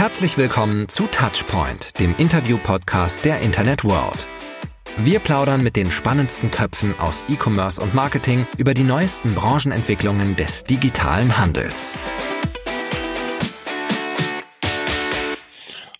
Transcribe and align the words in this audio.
Herzlich 0.00 0.38
willkommen 0.38 0.88
zu 0.88 1.06
Touchpoint, 1.08 2.00
dem 2.00 2.16
Interview-Podcast 2.16 3.22
der 3.22 3.42
Internet 3.42 3.84
World. 3.84 4.26
Wir 4.96 5.18
plaudern 5.18 5.62
mit 5.62 5.76
den 5.76 5.90
spannendsten 5.90 6.50
Köpfen 6.50 6.98
aus 6.98 7.22
E-Commerce 7.28 7.82
und 7.82 7.92
Marketing 7.92 8.46
über 8.56 8.72
die 8.72 8.82
neuesten 8.82 9.34
Branchenentwicklungen 9.34 10.36
des 10.36 10.64
digitalen 10.64 11.36
Handels. 11.36 11.98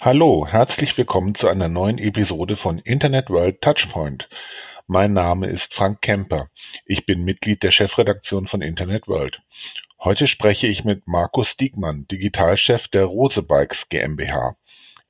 Hallo, 0.00 0.46
herzlich 0.48 0.96
willkommen 0.96 1.34
zu 1.34 1.48
einer 1.48 1.68
neuen 1.68 1.98
Episode 1.98 2.56
von 2.56 2.78
Internet 2.78 3.28
World 3.28 3.60
Touchpoint. 3.60 4.30
Mein 4.86 5.12
Name 5.12 5.46
ist 5.46 5.74
Frank 5.74 6.00
Kemper. 6.00 6.48
Ich 6.86 7.04
bin 7.04 7.22
Mitglied 7.22 7.62
der 7.62 7.70
Chefredaktion 7.70 8.46
von 8.46 8.62
Internet 8.62 9.08
World. 9.08 9.42
Heute 10.02 10.26
spreche 10.26 10.66
ich 10.66 10.86
mit 10.86 11.06
Markus 11.06 11.58
Diekmann, 11.58 12.06
Digitalchef 12.10 12.88
der 12.88 13.04
Rose 13.04 13.42
Bikes 13.42 13.90
GmbH. 13.90 14.56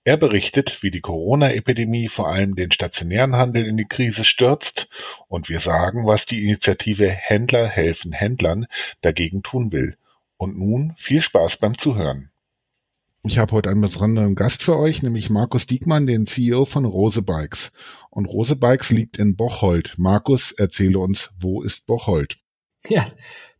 Er 0.03 0.17
berichtet, 0.17 0.83
wie 0.83 0.91
die 0.91 1.01
Corona-Epidemie 1.01 2.09
vor 2.09 2.27
allem 2.27 2.57
den 2.57 2.73
stationären 2.73 3.37
Handel 3.37 3.67
in 3.67 3.77
die 3.77 3.85
Krise 3.85 4.25
stürzt 4.25 4.89
und 5.29 5.49
wir 5.49 5.61
sagen, 5.61 6.07
was 6.07 6.27
die 6.27 6.43
Initiative 6.43 7.09
Händler 7.09 7.69
helfen 7.69 8.11
Händlern 8.11 8.67
dagegen 9.01 9.45
tun 9.45 9.71
will. 9.71 9.97
Und 10.37 10.59
nun 10.59 10.93
viel 10.97 11.23
Spaß 11.23 11.59
beim 11.59 11.79
Zuhören. 11.79 12.33
Ich 13.23 13.39
habe 13.39 13.53
heute 13.53 13.71
einen 13.71 13.83
besonderen 13.83 14.35
Gast 14.35 14.65
für 14.65 14.77
euch, 14.77 15.05
nämlich 15.05 15.31
Markus 15.31 15.67
Diekmann, 15.67 16.09
den 16.09 16.27
CEO 16.27 16.65
von 16.65 16.85
Rose 16.85 17.23
Bikes. 17.23 17.71
Und 18.11 18.27
Rose 18.27 18.57
Bikes 18.57 18.91
liegt 18.91 19.19
in 19.19 19.37
Bocholt. 19.37 19.95
Markus, 19.99 20.51
erzähle 20.51 20.99
uns, 20.99 21.31
wo 21.39 21.63
ist 21.63 21.87
Bocholt? 21.87 22.39
Ja, 22.89 23.05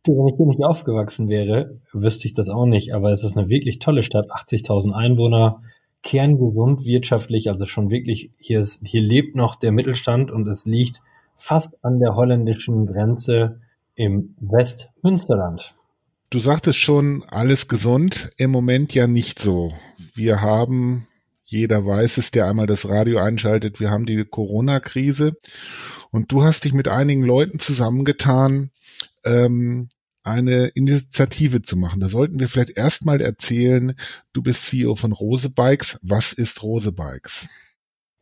wenn 0.07 0.27
ich 0.27 0.35
hier 0.35 0.47
nicht 0.47 0.63
aufgewachsen 0.63 1.29
wäre, 1.29 1.79
wüsste 1.93 2.27
ich 2.27 2.33
das 2.33 2.49
auch 2.49 2.65
nicht. 2.65 2.93
Aber 2.93 3.11
es 3.11 3.23
ist 3.23 3.37
eine 3.37 3.49
wirklich 3.49 3.79
tolle 3.79 4.01
Stadt, 4.01 4.31
80.000 4.31 4.93
Einwohner, 4.93 5.61
kerngesund 6.03 6.85
wirtschaftlich, 6.85 7.49
also 7.49 7.65
schon 7.65 7.91
wirklich, 7.91 8.31
hier 8.37 8.59
ist, 8.59 8.81
hier 8.85 9.01
lebt 9.01 9.35
noch 9.35 9.55
der 9.55 9.71
Mittelstand 9.71 10.31
und 10.31 10.47
es 10.47 10.65
liegt 10.65 11.01
fast 11.35 11.83
an 11.83 11.99
der 11.99 12.15
holländischen 12.15 12.87
Grenze 12.87 13.59
im 13.95 14.35
Westmünsterland. 14.39 15.75
Du 16.29 16.39
sagtest 16.39 16.79
schon, 16.79 17.23
alles 17.27 17.67
gesund, 17.67 18.29
im 18.37 18.51
Moment 18.51 18.93
ja 18.95 19.05
nicht 19.05 19.37
so. 19.37 19.73
Wir 20.15 20.41
haben, 20.41 21.07
jeder 21.45 21.85
weiß 21.85 22.17
es, 22.17 22.31
der 22.31 22.47
einmal 22.47 22.67
das 22.67 22.87
Radio 22.87 23.19
einschaltet, 23.19 23.79
wir 23.79 23.91
haben 23.91 24.05
die 24.05 24.23
Corona-Krise 24.23 25.35
und 26.09 26.31
du 26.31 26.43
hast 26.43 26.63
dich 26.63 26.73
mit 26.73 26.87
einigen 26.87 27.23
Leuten 27.23 27.59
zusammengetan, 27.59 28.71
ähm, 29.25 29.89
eine 30.23 30.67
Initiative 30.67 31.61
zu 31.61 31.77
machen. 31.77 31.99
Da 31.99 32.07
sollten 32.07 32.39
wir 32.39 32.47
vielleicht 32.47 32.77
erstmal 32.77 33.21
erzählen, 33.21 33.95
du 34.33 34.41
bist 34.41 34.65
CEO 34.65 34.95
von 34.95 35.11
Rose 35.11 35.49
Bikes. 35.49 35.99
Was 36.03 36.33
ist 36.33 36.61
Rose 36.63 36.91
Bikes? 36.91 37.49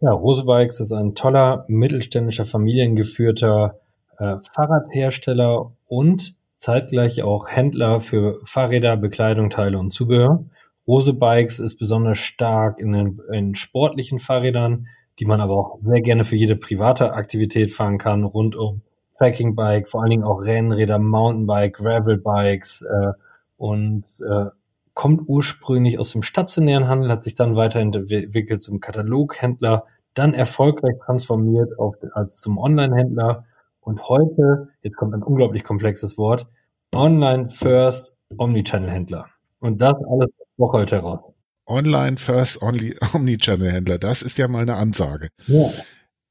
Ja, 0.02 0.12
Rose 0.12 0.46
Bikes 0.46 0.80
ist 0.80 0.94
ein 0.94 1.14
toller, 1.14 1.66
mittelständischer, 1.68 2.46
familiengeführter 2.46 3.80
äh, 4.18 4.36
Fahrradhersteller 4.54 5.74
und 5.88 6.36
zeitgleich 6.56 7.22
auch 7.24 7.50
Händler 7.50 8.00
für 8.00 8.40
Fahrräder, 8.46 8.96
Bekleidung, 8.98 9.50
Teile 9.50 9.78
und 9.78 9.92
Zubehör. 9.92 10.46
Rose 10.88 11.14
Bikes 11.14 11.60
ist 11.60 11.78
besonders 11.78 12.18
stark 12.18 12.80
in 12.80 12.94
den 12.94 13.20
in 13.32 13.56
sportlichen 13.56 14.20
Fahrrädern, 14.20 14.88
die 15.20 15.26
man 15.26 15.42
aber 15.42 15.56
auch 15.56 15.80
sehr 15.84 16.02
gerne 16.02 16.24
für 16.24 16.36
jede 16.36 16.56
private 16.56 17.14
Aktivität 17.14 17.72
fahren 17.72 17.98
kann, 17.98 18.24
rund 18.24 18.56
um 18.56 18.82
Tracking-Bike, 19.20 19.90
vor 19.90 20.02
allen 20.02 20.10
Dingen 20.10 20.24
auch 20.24 20.42
Rennräder, 20.42 20.98
Mountainbike, 20.98 21.76
Gravel-Bikes 21.76 22.84
äh, 22.84 23.12
und 23.58 24.06
äh, 24.22 24.46
kommt 24.94 25.28
ursprünglich 25.28 26.00
aus 26.00 26.12
dem 26.12 26.24
stationären 26.24 26.88
Handel, 26.88 27.12
hat 27.12 27.24
sich 27.24 27.36
dann 27.36 27.56
weiterentwickelt 27.56 28.62
zum 28.62 28.80
Kataloghändler, 28.80 29.86
dann 30.14 30.34
erfolgreich 30.34 30.96
transformiert 31.06 31.78
auf, 31.78 31.96
als 32.14 32.38
zum 32.38 32.58
Online-Händler 32.58 33.46
und 33.82 34.10
heute, 34.10 34.70
jetzt 34.82 34.98
kommt 34.98 35.14
ein 35.14 35.24
unglaublich 35.24 35.64
komplexes 35.64 36.18
Wort, 36.18 36.48
Online-First 36.94 38.16
Omnichannel-Händler. 38.38 39.26
Und 39.60 39.82
das 39.82 39.96
alles 40.10 40.28
Bocholt 40.58 40.92
heraus. 40.92 41.22
Online 41.70 42.18
First 42.18 42.62
Only 42.62 42.98
Omnichannel 43.14 43.72
Händler, 43.72 44.00
das 44.00 44.22
ist 44.22 44.38
ja 44.38 44.48
mal 44.48 44.64
eine 44.64 44.76
Ansage. 44.76 45.30
Ja. 45.48 45.70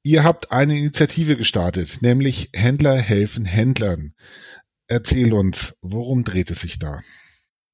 Ihr 0.09 0.25
habt 0.25 0.51
eine 0.51 0.79
Initiative 0.79 1.37
gestartet, 1.37 1.99
nämlich 2.01 2.49
Händler 2.55 2.97
helfen 2.97 3.45
Händlern. 3.45 4.15
Erzähl 4.87 5.35
uns, 5.35 5.77
worum 5.83 6.25
dreht 6.25 6.51
es 6.51 6.63
sich 6.63 6.79
da? 6.79 7.01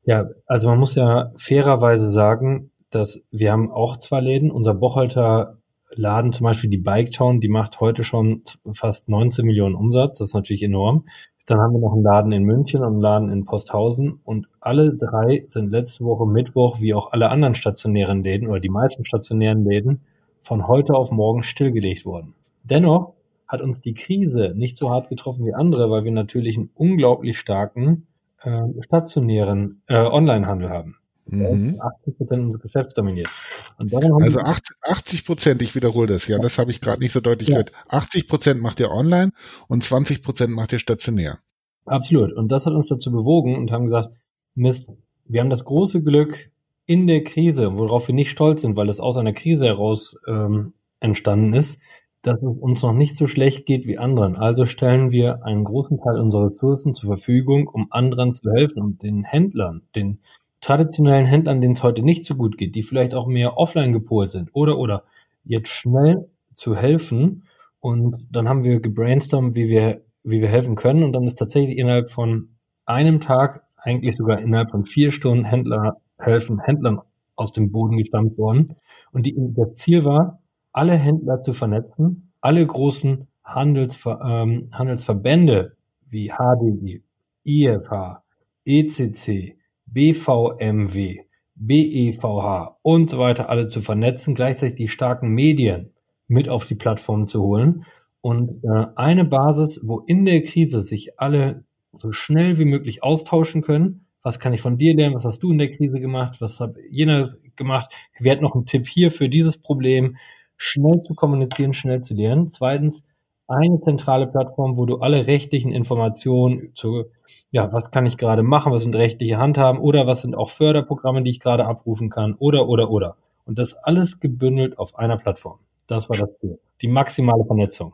Ja, 0.03 0.27
also 0.45 0.67
man 0.67 0.81
muss 0.81 0.97
ja 0.97 1.31
fairerweise 1.37 2.09
sagen, 2.09 2.73
dass 2.91 3.23
wir 3.31 3.53
haben 3.53 3.71
auch 3.71 3.99
zwei 3.99 4.19
Läden. 4.19 4.51
Unser 4.51 4.75
Bocholter 4.75 5.59
Laden, 5.95 6.33
zum 6.33 6.43
Beispiel 6.43 6.71
die 6.71 6.79
Bike 6.79 7.13
Town, 7.13 7.39
die 7.39 7.49
macht 7.49 7.79
heute 7.79 8.03
schon 8.03 8.43
fast 8.73 9.09
19 9.09 9.47
Millionen 9.47 9.77
Umsatz. 9.77 10.19
Das 10.19 10.27
ist 10.31 10.35
natürlich 10.35 10.65
enorm. 10.65 11.07
Dann 11.47 11.61
haben 11.61 11.75
wir 11.75 11.81
noch 11.81 11.93
einen 11.93 12.03
Laden 12.03 12.33
in 12.33 12.43
München 12.43 12.81
und 12.81 12.95
einen 12.95 13.01
Laden 13.01 13.31
in 13.31 13.45
Posthausen. 13.45 14.19
Und 14.25 14.49
alle 14.59 14.97
drei 14.97 15.45
sind 15.47 15.71
letzte 15.71 16.05
Woche 16.05 16.27
Mittwoch, 16.27 16.81
wie 16.81 16.95
auch 16.95 17.13
alle 17.13 17.31
anderen 17.31 17.55
stationären 17.55 18.25
Läden 18.25 18.49
oder 18.49 18.59
die 18.59 18.71
meisten 18.71 19.05
stationären 19.05 19.65
Läden, 19.65 20.01
von 20.45 20.69
heute 20.69 20.95
auf 20.95 21.11
morgen 21.11 21.43
stillgelegt 21.43 22.05
worden. 22.05 22.35
Dennoch 22.63 23.15
hat 23.49 23.63
uns 23.63 23.81
die 23.81 23.95
Krise 23.95 24.53
nicht 24.55 24.77
so 24.77 24.91
hart 24.91 25.09
getroffen 25.09 25.45
wie 25.47 25.55
andere, 25.55 25.91
weil 25.91 26.05
wir 26.05 26.13
natürlich 26.13 26.57
einen 26.57 26.71
unglaublich 26.75 27.39
starken 27.39 28.07
äh, 28.43 28.63
stationären 28.81 29.83
äh, 29.89 29.97
Onlinehandel 29.97 30.69
haben. 30.69 30.97
Mhm. 31.27 31.81
80 31.81 32.17
Prozent 32.19 32.43
unseres 32.43 32.63
Geschäfts 32.63 32.93
dominiert. 32.93 33.31
also 33.79 34.41
80 34.83 35.25
Prozent, 35.25 35.63
ich 35.63 35.75
wiederhole 35.75 36.07
das, 36.07 36.29
ja, 36.29 36.39
das 36.39 36.59
habe 36.59 36.71
ich 36.71 36.83
gerade 36.83 37.01
nicht 37.01 37.13
so 37.13 37.21
deutlich 37.21 37.49
ja. 37.49 37.55
gehört. 37.55 37.73
80 37.89 38.29
Prozent 38.29 38.61
macht 38.61 38.81
ihr 38.81 38.91
online 38.91 39.33
und 39.69 39.83
20 39.83 40.23
Prozent 40.23 40.53
macht 40.53 40.75
ihr 40.75 40.79
stationär. 40.79 41.39
Absolut. 41.87 42.33
Und 42.35 42.53
das 42.53 42.67
hat 42.67 42.75
uns 42.75 42.89
dazu 42.89 43.11
bewogen 43.11 43.57
und 43.57 43.73
haben 43.73 43.85
gesagt, 43.85 44.11
Mist, 44.55 44.91
wir 45.25 45.41
haben 45.41 45.51
das 45.51 45.65
große 45.65 46.03
Glück, 46.03 46.51
in 46.87 47.07
der 47.07 47.25
Krise, 47.25 47.79
worauf 47.79 48.09
wir 48.09 48.15
nicht 48.15 48.31
stolz 48.31 48.63
sind, 48.63 48.77
weil 48.77 48.89
es 48.89 49.01
aus 49.01 49.17
einer 49.17 49.33
Krise 49.33 49.67
heraus 49.67 50.17
ähm, 50.27 50.75
entstanden 51.01 51.53
ist, 51.55 51.81
dass 52.23 52.43
es 52.43 52.59
uns 52.59 52.83
noch 52.83 52.93
nicht 52.93 53.17
so 53.17 53.27
schlecht 53.27 53.67
geht 53.67 53.87
wie 53.87 53.99
anderen. 53.99 54.37
Also 54.37 54.67
stellen 54.67 55.11
wir 55.11 55.45
einen 55.45 55.65
großen 55.65 55.99
Teil 55.99 56.19
unserer 56.19 56.47
Ressourcen 56.47 56.95
zur 56.95 57.09
Verfügung, 57.09 57.69
um 57.69 57.89
anderen 57.91 58.33
zu 58.33 58.51
helfen 58.51 58.83
und 58.83 59.03
den 59.03 59.25
Händlern, 59.25 59.83
den 59.95 60.21
traditionellen 60.61 61.27
Händlern, 61.27 61.61
denen 61.61 61.75
es 61.75 61.83
heute 61.83 62.03
nicht 62.03 62.25
so 62.25 62.35
gut 62.35 62.57
geht, 62.57 62.75
die 62.75 62.83
vielleicht 62.83 63.15
auch 63.15 63.27
mehr 63.27 63.59
offline 63.59 63.93
gepolt 63.93 64.31
sind 64.31 64.51
oder 64.55 64.79
oder 64.79 65.05
jetzt 65.45 65.69
schnell 65.69 66.29
zu 66.55 66.75
helfen. 66.75 67.45
Und 67.81 68.27
dann 68.31 68.49
haben 68.49 68.65
wir 68.65 68.81
gebrainstormt, 68.81 69.55
wie 69.57 69.69
wir, 69.69 70.01
wie 70.23 70.41
wir 70.41 70.49
helfen 70.49 70.75
können. 70.75 71.03
Und 71.03 71.13
dann 71.13 71.25
ist 71.25 71.35
tatsächlich 71.35 71.77
innerhalb 71.77 72.11
von 72.11 72.57
einem 72.87 73.21
Tag, 73.21 73.65
eigentlich 73.77 74.17
sogar 74.17 74.41
innerhalb 74.41 74.71
von 74.71 74.87
vier 74.87 75.11
Stunden 75.11 75.45
Händler 75.45 75.99
helfen 76.19 76.61
Händlern 76.61 77.01
aus 77.37 77.53
dem 77.53 77.71
Boden 77.71 77.97
gestampft 77.97 78.39
worden. 78.39 78.75
Und 79.13 79.27
die, 79.27 79.35
das 79.37 79.75
Ziel 79.75 80.05
war, 80.05 80.41
alle 80.73 80.95
Händler 80.95 81.41
zu 81.43 81.53
vernetzen, 81.53 82.33
alle 82.41 82.67
großen 82.67 83.29
Handelsver, 83.45 84.21
ähm, 84.25 84.69
Handelsverbände 84.73 85.77
wie 86.09 86.31
HDI, 86.31 87.03
IFH, 87.45 88.23
ECC, 88.65 89.57
BVMW, 89.87 91.21
BEVH 91.57 92.79
und 92.83 93.11
so 93.11 93.19
weiter 93.19 93.49
alle 93.49 93.69
zu 93.69 93.81
vernetzen, 93.81 94.35
gleichzeitig 94.35 94.75
die 94.75 94.89
starken 94.89 95.29
Medien 95.29 95.93
mit 96.27 96.49
auf 96.49 96.65
die 96.65 96.75
Plattform 96.75 97.27
zu 97.27 97.43
holen 97.43 97.85
und 98.21 98.65
äh, 98.65 98.87
eine 98.97 99.25
Basis, 99.25 99.81
wo 99.85 100.01
in 100.01 100.25
der 100.25 100.43
Krise 100.43 100.81
sich 100.81 101.21
alle 101.21 101.65
so 101.93 102.11
schnell 102.11 102.59
wie 102.59 102.65
möglich 102.65 103.03
austauschen 103.03 103.63
können 103.63 104.04
was 104.25 104.41
kann 104.41 104.55
ich 104.55 104.63
von 104.63 104.79
dir 104.79 104.97
lernen, 104.97 105.15
was 105.15 105.25
hast 105.25 105.43
du 105.43 105.53
in 105.53 105.59
der 105.59 105.71
Krise 105.71 106.01
gemacht, 106.01 106.41
was 106.41 106.59
hat 106.59 106.77
jener 106.91 107.29
gemacht, 107.55 107.95
wer 108.19 108.33
hat 108.33 108.41
noch 108.41 108.55
einen 108.55 108.67
Tipp 108.67 108.87
hier 108.89 109.11
für 109.11 109.29
dieses 109.29 109.59
Problem, 109.59 110.17
schnell 110.57 111.01
zu 111.01 111.15
kommunizieren, 111.15 111.75
schnell 111.75 112.01
zu 112.01 112.15
lernen. 112.15 112.49
Zweitens, 112.49 113.07
eine 113.47 113.79
zentrale 113.81 114.27
Plattform, 114.27 114.79
wo 114.79 114.87
du 114.87 114.97
alle 114.97 115.27
rechtlichen 115.27 115.71
Informationen 115.71 116.75
zu, 116.75 117.05
ja, 117.51 117.71
was 117.71 117.91
kann 117.91 118.07
ich 118.07 118.17
gerade 118.17 118.43
machen, 118.43 118.73
was 118.73 118.83
sind 118.83 118.97
rechtliche 118.97 119.37
Handhaben 119.37 119.79
oder 119.79 120.07
was 120.07 120.23
sind 120.23 120.35
auch 120.35 120.49
Förderprogramme, 120.49 121.23
die 121.23 121.31
ich 121.31 121.41
gerade 121.41 121.67
abrufen 121.67 122.09
kann 122.09 122.35
oder, 122.39 122.67
oder, 122.69 122.91
oder. 122.91 123.17
Und 123.45 123.59
das 123.59 123.75
alles 123.75 124.21
gebündelt 124.21 124.79
auf 124.79 124.97
einer 124.97 125.19
Plattform. 125.19 125.59
Das 125.87 126.09
war 126.09 126.17
das 126.17 126.31
Ziel. 126.41 126.59
Die 126.81 126.89
maximale 126.89 127.45
Vernetzung. 127.45 127.93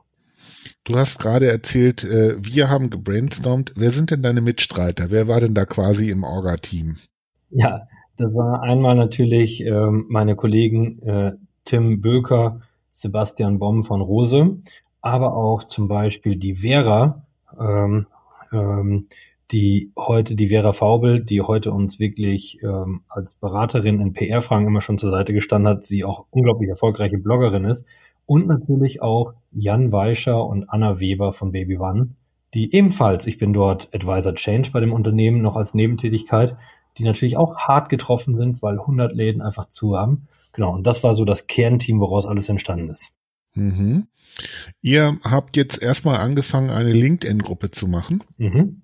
Du 0.85 0.97
hast 0.97 1.19
gerade 1.19 1.47
erzählt, 1.51 2.05
äh, 2.05 2.37
wir 2.39 2.71
haben 2.71 2.91
gebrainstormt. 2.91 3.73
Wer 3.77 3.91
sind 3.91 4.11
denn 4.11 4.23
deine 4.23 4.41
Mitstreiter? 4.41 5.11
Wer 5.11 5.29
war 5.29 5.41
denn 5.41 5.55
da 5.55 5.67
quasi 5.67 6.11
im 6.11 6.25
Orga-Team? 6.25 6.97
Ja, 7.51 7.87
das 8.17 8.35
war 8.35 8.63
einmal 8.63 8.97
natürlich 8.97 9.65
ähm, 9.65 10.07
meine 10.09 10.37
Kollegen 10.37 11.03
äh, 11.03 11.33
Tim 11.65 12.01
Böker, 12.01 12.61
Sebastian 12.93 13.59
Bomm 13.59 13.83
von 13.83 14.01
Rose, 14.01 14.59
aber 15.01 15.35
auch 15.37 15.63
zum 15.65 15.89
Beispiel 15.89 16.37
die 16.37 16.55
Vera, 16.55 17.27
ähm, 17.59 18.07
ähm, 18.53 19.07
die 19.51 19.93
heute, 19.97 20.35
die 20.35 20.49
Vera 20.49 20.73
Faubel, 20.73 21.25
die 21.25 21.41
heute 21.41 21.73
uns 21.73 21.99
wirklich 21.99 22.63
ähm, 22.63 23.03
als 23.09 23.35
Beraterin 23.35 24.01
in 24.01 24.13
PR-Fragen 24.13 24.67
immer 24.67 24.81
schon 24.81 24.99
zur 24.99 25.11
Seite 25.11 25.33
gestanden 25.33 25.69
hat, 25.69 25.85
sie 25.85 26.05
auch 26.05 26.27
unglaublich 26.31 26.69
erfolgreiche 26.69 27.19
Bloggerin 27.19 27.65
ist. 27.65 27.87
Und 28.31 28.47
natürlich 28.47 29.03
auch 29.03 29.35
Jan 29.51 29.91
Weischer 29.91 30.47
und 30.47 30.71
Anna 30.71 31.01
Weber 31.01 31.33
von 31.33 31.51
Baby 31.51 31.79
One, 31.79 32.11
die 32.55 32.73
ebenfalls, 32.73 33.27
ich 33.27 33.39
bin 33.39 33.53
dort 33.53 33.93
Advisor 33.93 34.37
Change 34.37 34.71
bei 34.71 34.79
dem 34.79 34.93
Unternehmen 34.93 35.43
noch 35.43 35.57
als 35.57 35.75
Nebentätigkeit, 35.75 36.57
die 36.97 37.03
natürlich 37.03 37.37
auch 37.37 37.57
hart 37.57 37.89
getroffen 37.89 38.37
sind, 38.37 38.63
weil 38.63 38.79
100 38.79 39.13
Läden 39.17 39.43
einfach 39.43 39.69
zu 39.69 39.99
haben. 39.99 40.29
Genau, 40.53 40.73
und 40.73 40.87
das 40.87 41.03
war 41.03 41.15
so 41.15 41.25
das 41.25 41.49
Kernteam, 41.49 41.99
woraus 41.99 42.25
alles 42.25 42.49
entstanden 42.49 42.89
ist. 42.91 43.15
Mhm. 43.55 44.07
Ihr 44.81 45.19
habt 45.25 45.57
jetzt 45.57 45.83
erstmal 45.83 46.19
angefangen, 46.19 46.71
eine 46.71 46.93
LinkedIn-Gruppe 46.93 47.73
zu 47.73 47.89
machen. 47.89 48.23
Mhm. 48.37 48.83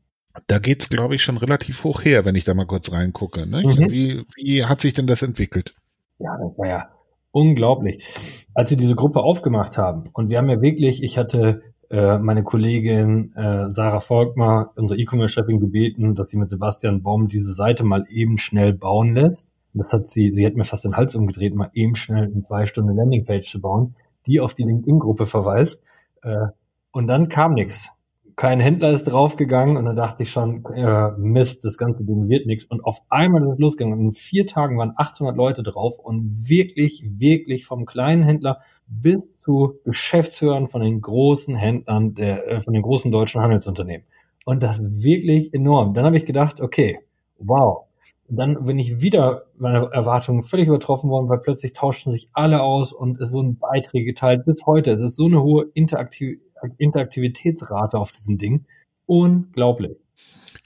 Da 0.48 0.58
geht's, 0.58 0.88
glaube 0.88 1.14
ich, 1.14 1.22
schon 1.22 1.37
relativ 1.37 1.84
hoch 1.84 2.04
her, 2.04 2.25
wenn 2.25 2.34
ich 2.34 2.43
da 2.43 2.52
mal 2.54 2.66
kurz 2.66 2.90
reingucke. 2.90 3.46
Ne? 3.46 3.62
Mhm. 3.62 3.90
Wie, 3.93 4.25
wie 4.34 4.64
hat 4.64 4.81
sich 4.81 4.94
denn 4.94 5.06
das 5.06 5.22
entwickelt? 5.22 5.76
Ja, 6.19 6.37
das 6.37 6.58
war 6.58 6.66
ja 6.66 6.95
unglaublich. 7.37 8.47
Als 8.55 8.71
wir 8.71 8.79
diese 8.79 8.94
Gruppe 8.94 9.21
aufgemacht 9.21 9.77
haben, 9.77 10.05
und 10.15 10.31
wir 10.31 10.38
haben 10.38 10.49
ja 10.49 10.62
wirklich, 10.62 11.03
ich 11.03 11.19
hatte 11.19 11.61
äh, 11.91 12.17
meine 12.17 12.43
Kollegin 12.43 13.35
äh, 13.37 13.71
Sarah 13.71 14.00
Volkmar, 14.00 14.73
unsere 14.77 14.99
E-Commerce-Chefin, 14.99 15.61
gebeten, 15.61 16.15
dass 16.15 16.31
sie 16.31 16.38
mit 16.38 16.50
Sebastian 16.50 17.03
Baum 17.03 17.29
diese 17.29 17.53
Seite 17.53 17.85
mal 17.85 18.05
eben 18.09 18.38
schnell 18.38 18.73
bauen 18.73 19.15
lässt. 19.15 19.53
Das 19.75 19.93
hat 19.93 20.09
sie, 20.09 20.33
sie 20.33 20.47
hat 20.47 20.55
mir 20.55 20.65
fast 20.65 20.87
den 20.87 20.97
Hals 20.97 21.15
umgedreht, 21.15 21.55
mal 21.55 21.71
eben 21.75 21.94
schnell 21.94 22.33
in 22.33 22.43
zwei 22.43 22.65
Stunden 22.65 22.97
Landingpage 22.97 23.47
zu 23.47 23.61
bauen, 23.61 23.94
die 24.27 24.41
auf 24.41 24.55
die 24.55 24.65
LinkedIn-Gruppe 24.65 25.27
verweist. 25.27 25.82
Äh, 26.23 26.47
und 26.91 27.06
dann 27.06 27.29
kam 27.29 27.53
nichts 27.53 27.95
kein 28.37 28.61
Händler 28.61 28.91
ist 28.91 29.05
draufgegangen 29.05 29.79
und 29.79 29.87
dann 29.87 29.97
dachte 29.97 30.23
ich 30.23 30.31
schon, 30.31 30.62
äh, 30.67 31.11
Mist, 31.17 31.65
das 31.65 31.79
ganze 31.79 32.05
Ding 32.05 32.29
wird 32.29 32.47
nichts. 32.47 32.67
Und 32.67 32.85
auf 32.85 32.99
einmal 33.09 33.43
ist 33.43 33.55
es 33.55 33.59
losgegangen. 33.59 33.99
Und 33.99 34.05
in 34.05 34.12
vier 34.12 34.47
Tagen 34.47 34.77
waren 34.77 34.93
800 34.94 35.35
Leute 35.35 35.62
drauf 35.62 35.99
und 35.99 36.47
wirklich, 36.47 37.03
wirklich 37.17 37.65
vom 37.65 37.87
kleinen 37.87 38.23
Händler 38.23 38.61
bis 38.87 39.38
zu 39.38 39.81
Geschäftsführern 39.85 40.69
von 40.69 40.83
den 40.83 41.00
großen 41.00 41.56
Händlern, 41.56 42.12
der, 42.12 42.47
äh, 42.47 42.61
von 42.61 42.75
den 42.75 42.83
großen 42.83 43.11
deutschen 43.11 43.41
Handelsunternehmen. 43.41 44.06
Und 44.44 44.62
das 44.62 44.82
wirklich 45.03 45.55
enorm. 45.55 45.94
Dann 45.94 46.05
habe 46.05 46.19
ich 46.19 46.27
gedacht, 46.27 46.61
okay, 46.61 47.00
wow. 47.39 47.85
Dann 48.29 48.65
bin 48.65 48.79
ich 48.79 49.00
wieder 49.00 49.44
meine 49.56 49.89
Erwartungen 49.93 50.43
völlig 50.43 50.69
übertroffen 50.69 51.09
worden, 51.11 51.29
weil 51.29 51.39
plötzlich 51.39 51.73
tauschten 51.73 52.12
sich 52.12 52.29
alle 52.32 52.61
aus 52.61 52.93
und 52.93 53.21
es 53.21 53.32
wurden 53.32 53.56
Beiträge 53.56 54.05
geteilt 54.05 54.44
bis 54.44 54.67
heute. 54.67 54.93
Es 54.93 55.00
ist 55.00 55.17
so 55.17 55.27
eine 55.27 55.43
hohe 55.43 55.67
Interaktiv 55.75 56.41
Interaktivitätsrate 56.79 57.99
auf 57.99 58.12
diesem 58.12 58.38
Ding. 58.38 58.67
Unglaublich. 59.06 59.97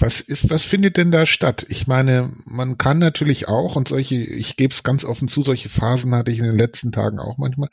Was 0.00 0.22
ist, 0.22 0.48
was 0.48 0.64
findet 0.64 0.96
denn 0.96 1.10
da 1.10 1.26
statt? 1.26 1.66
Ich 1.68 1.86
meine, 1.86 2.30
man 2.46 2.78
kann 2.78 2.98
natürlich 2.98 3.48
auch, 3.48 3.76
und 3.76 3.88
solche, 3.88 4.16
ich 4.16 4.56
gebe 4.56 4.72
es 4.72 4.82
ganz 4.82 5.04
offen 5.04 5.28
zu, 5.28 5.42
solche 5.42 5.68
Phasen 5.68 6.14
hatte 6.14 6.30
ich 6.30 6.38
in 6.38 6.46
den 6.46 6.56
letzten 6.56 6.90
Tagen 6.90 7.18
auch 7.18 7.36
manchmal. 7.36 7.68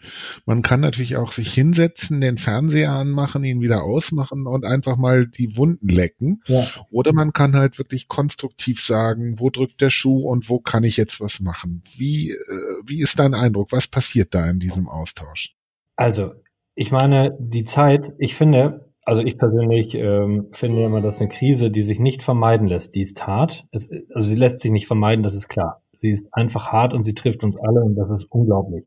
Man 0.45 0.61
kann 0.61 0.81
natürlich 0.81 1.15
auch 1.15 1.31
sich 1.31 1.53
hinsetzen, 1.53 2.19
den 2.19 2.37
Fernseher 2.37 2.91
anmachen, 2.91 3.45
ihn 3.45 3.61
wieder 3.61 3.83
ausmachen 3.83 4.45
und 4.45 4.65
einfach 4.65 4.97
mal 4.97 5.25
die 5.25 5.55
Wunden 5.55 5.87
lecken. 5.87 6.41
Ja. 6.47 6.67
Oder 6.91 7.13
man 7.13 7.31
kann 7.31 7.55
halt 7.55 7.77
wirklich 7.77 8.09
konstruktiv 8.09 8.81
sagen, 8.81 9.39
wo 9.39 9.49
drückt 9.49 9.79
der 9.79 9.89
Schuh 9.89 10.27
und 10.27 10.49
wo 10.49 10.59
kann 10.59 10.83
ich 10.83 10.97
jetzt 10.97 11.21
was 11.21 11.39
machen? 11.39 11.81
Wie, 11.95 12.31
äh, 12.31 12.35
wie 12.85 12.99
ist 12.99 13.19
dein 13.19 13.35
Eindruck? 13.35 13.71
Was 13.71 13.87
passiert 13.87 14.33
da 14.33 14.49
in 14.49 14.59
diesem 14.59 14.89
Austausch? 14.89 15.55
Also, 15.95 16.33
ich 16.79 16.91
meine, 16.91 17.35
die 17.39 17.63
Zeit, 17.63 18.13
ich 18.19 18.35
finde, 18.35 18.91
also 19.03 19.23
ich 19.23 19.39
persönlich 19.39 19.95
ähm, 19.95 20.49
finde 20.51 20.83
immer, 20.83 21.01
dass 21.01 21.19
eine 21.19 21.27
Krise, 21.27 21.71
die 21.71 21.81
sich 21.81 21.99
nicht 21.99 22.21
vermeiden 22.21 22.67
lässt, 22.67 22.93
die 22.93 23.01
ist 23.01 23.25
hart. 23.25 23.65
Es, 23.71 23.89
also 24.13 24.27
sie 24.27 24.35
lässt 24.35 24.59
sich 24.59 24.69
nicht 24.69 24.85
vermeiden, 24.85 25.23
das 25.23 25.33
ist 25.33 25.47
klar. 25.47 25.81
Sie 25.93 26.11
ist 26.11 26.27
einfach 26.31 26.71
hart 26.71 26.93
und 26.93 27.03
sie 27.03 27.15
trifft 27.15 27.43
uns 27.43 27.57
alle 27.57 27.81
und 27.81 27.95
das 27.95 28.11
ist 28.11 28.25
unglaublich. 28.25 28.85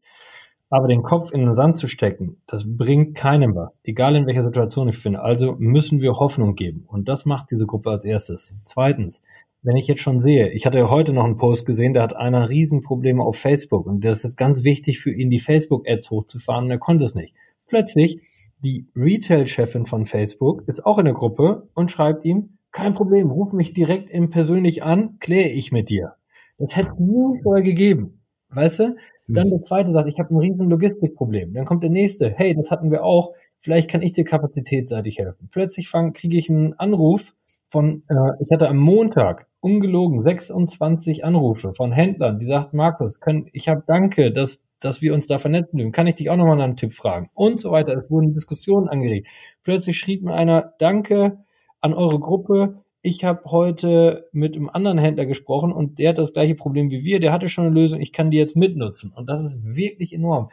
Aber 0.69 0.87
den 0.87 1.03
Kopf 1.03 1.33
in 1.33 1.41
den 1.41 1.53
Sand 1.53 1.79
zu 1.79 1.89
stecken, 1.89 2.37
das 2.47 2.65
bringt 2.65 3.17
keinem 3.17 3.57
was, 3.57 3.77
egal 3.83 4.15
in 4.15 4.27
welcher 4.27 4.45
Situation 4.45 4.89
ich 4.89 4.99
finde. 4.99 5.21
Also 5.21 5.57
müssen 5.59 6.01
wir 6.01 6.13
Hoffnung 6.13 6.55
geben. 6.55 6.85
Und 6.87 7.09
das 7.09 7.27
macht 7.27 7.51
diese 7.51 7.67
Gruppe 7.67 7.91
als 7.91 8.05
erstes. 8.05 8.63
Zweitens, 8.65 9.23
wenn 9.63 9.77
ich 9.77 9.89
jetzt 9.89 10.01
schon 10.01 10.21
sehe, 10.21 10.53
ich 10.53 10.65
hatte 10.65 10.91
heute 10.91 11.13
noch 11.13 11.25
einen 11.25 11.35
Post 11.35 11.67
gesehen, 11.67 11.93
da 11.93 12.03
hat 12.03 12.15
einer 12.15 12.49
Riesenprobleme 12.49 13.25
auf 13.25 13.37
Facebook 13.37 13.87
und 13.87 14.05
das 14.05 14.25
ist 14.25 14.37
ganz 14.37 14.63
wichtig 14.63 15.01
für 15.01 15.13
ihn, 15.13 15.29
die 15.29 15.41
Facebook-Ads 15.41 16.11
hochzufahren 16.11 16.67
und 16.67 16.71
er 16.71 16.79
konnte 16.79 17.05
es 17.05 17.17
nicht. 17.17 17.35
Plötzlich, 17.71 18.21
die 18.59 18.87
Retail-Chefin 18.95 19.87
von 19.87 20.05
Facebook 20.05 20.65
ist 20.67 20.85
auch 20.85 20.99
in 20.99 21.07
der 21.07 21.15
Gruppe 21.15 21.69
und 21.75 21.91
schreibt 21.91 22.25
ihm, 22.25 22.59
kein 22.73 22.95
Problem, 22.95 23.31
ruf 23.31 23.53
mich 23.53 23.73
direkt 23.73 24.11
im 24.11 24.31
persönlich 24.31 24.83
an, 24.83 25.19
kläre 25.19 25.49
ich 25.49 25.73
mit 25.73 25.89
dir. 25.89 26.15
Das 26.59 26.77
hätte 26.77 26.89
es 26.89 26.99
nie 26.99 27.41
vorher 27.43 27.65
gegeben. 27.65 28.21
Weißt 28.51 28.81
du? 28.81 28.97
Dann 29.29 29.49
der 29.49 29.63
zweite 29.63 29.91
sagt, 29.91 30.09
ich 30.09 30.19
habe 30.19 30.35
ein 30.35 30.39
riesen 30.39 30.69
Logistikproblem. 30.69 31.55
Dann 31.55 31.65
kommt 31.65 31.83
der 31.83 31.91
nächste, 31.91 32.31
hey, 32.37 32.55
das 32.55 32.71
hatten 32.71 32.91
wir 32.91 33.05
auch, 33.05 33.33
vielleicht 33.61 33.89
kann 33.89 34.03
ich 34.03 34.13
dir 34.13 34.25
kapazitätsseitig 34.25 35.19
helfen. 35.19 35.49
Plötzlich 35.51 35.91
kriege 36.15 36.37
ich 36.37 36.51
einen 36.51 36.75
Anruf 36.75 37.35
von, 37.71 38.03
äh, 38.09 38.43
ich 38.43 38.51
hatte 38.53 38.69
am 38.69 38.79
Montag 38.79 39.47
ungelogen 39.61 40.23
26 40.23 41.25
Anrufe 41.25 41.73
von 41.75 41.93
Händlern, 41.93 42.39
die 42.39 42.45
sagten, 42.45 42.77
Markus, 42.77 43.21
können, 43.21 43.47
ich 43.53 43.69
habe 43.69 43.85
danke, 43.87 44.33
dass 44.33 44.65
dass 44.81 45.03
wir 45.03 45.15
uns 45.15 45.27
da 45.27 45.39
vernetzen 45.39 45.77
dürfen. 45.77 45.93
Kann 45.93 46.07
ich 46.07 46.17
dich 46.17 46.31
auch 46.31 46.37
nochmal 46.37 46.57
nach 46.57 46.65
einem 46.65 46.77
Tipp 46.77 46.95
fragen? 46.95 47.31
Und 47.35 47.61
so 47.61 47.71
weiter. 47.71 47.97
Es 47.97 48.11
wurden 48.11 48.35
Diskussionen 48.35 48.89
angeregt. 48.89 49.29
Plötzlich 49.63 49.99
schrieb 49.99 50.23
mir 50.23 50.35
einer, 50.35 50.73
danke 50.79 51.39
an 51.81 51.95
eure 51.95 52.19
Gruppe. 52.19 52.83
Ich 53.03 53.25
habe 53.25 53.43
heute 53.47 54.29
mit 54.33 54.57
einem 54.57 54.69
anderen 54.69 54.99
Händler 54.99 55.27
gesprochen 55.27 55.73
und 55.73 55.99
der 55.99 56.11
hat 56.11 56.19
das 56.19 56.33
gleiche 56.33 56.55
Problem 56.55 56.91
wie 56.91 57.05
wir. 57.05 57.21
Der 57.21 57.33
hatte 57.33 57.49
schon 57.49 57.67
eine 57.67 57.75
Lösung. 57.75 58.01
Ich 58.01 58.13
kann 58.13 58.31
die 58.31 58.37
jetzt 58.37 58.57
mitnutzen. 58.57 59.13
Und 59.15 59.29
das 59.29 59.43
ist 59.43 59.61
wirklich 59.63 60.13
enorm. 60.13 60.49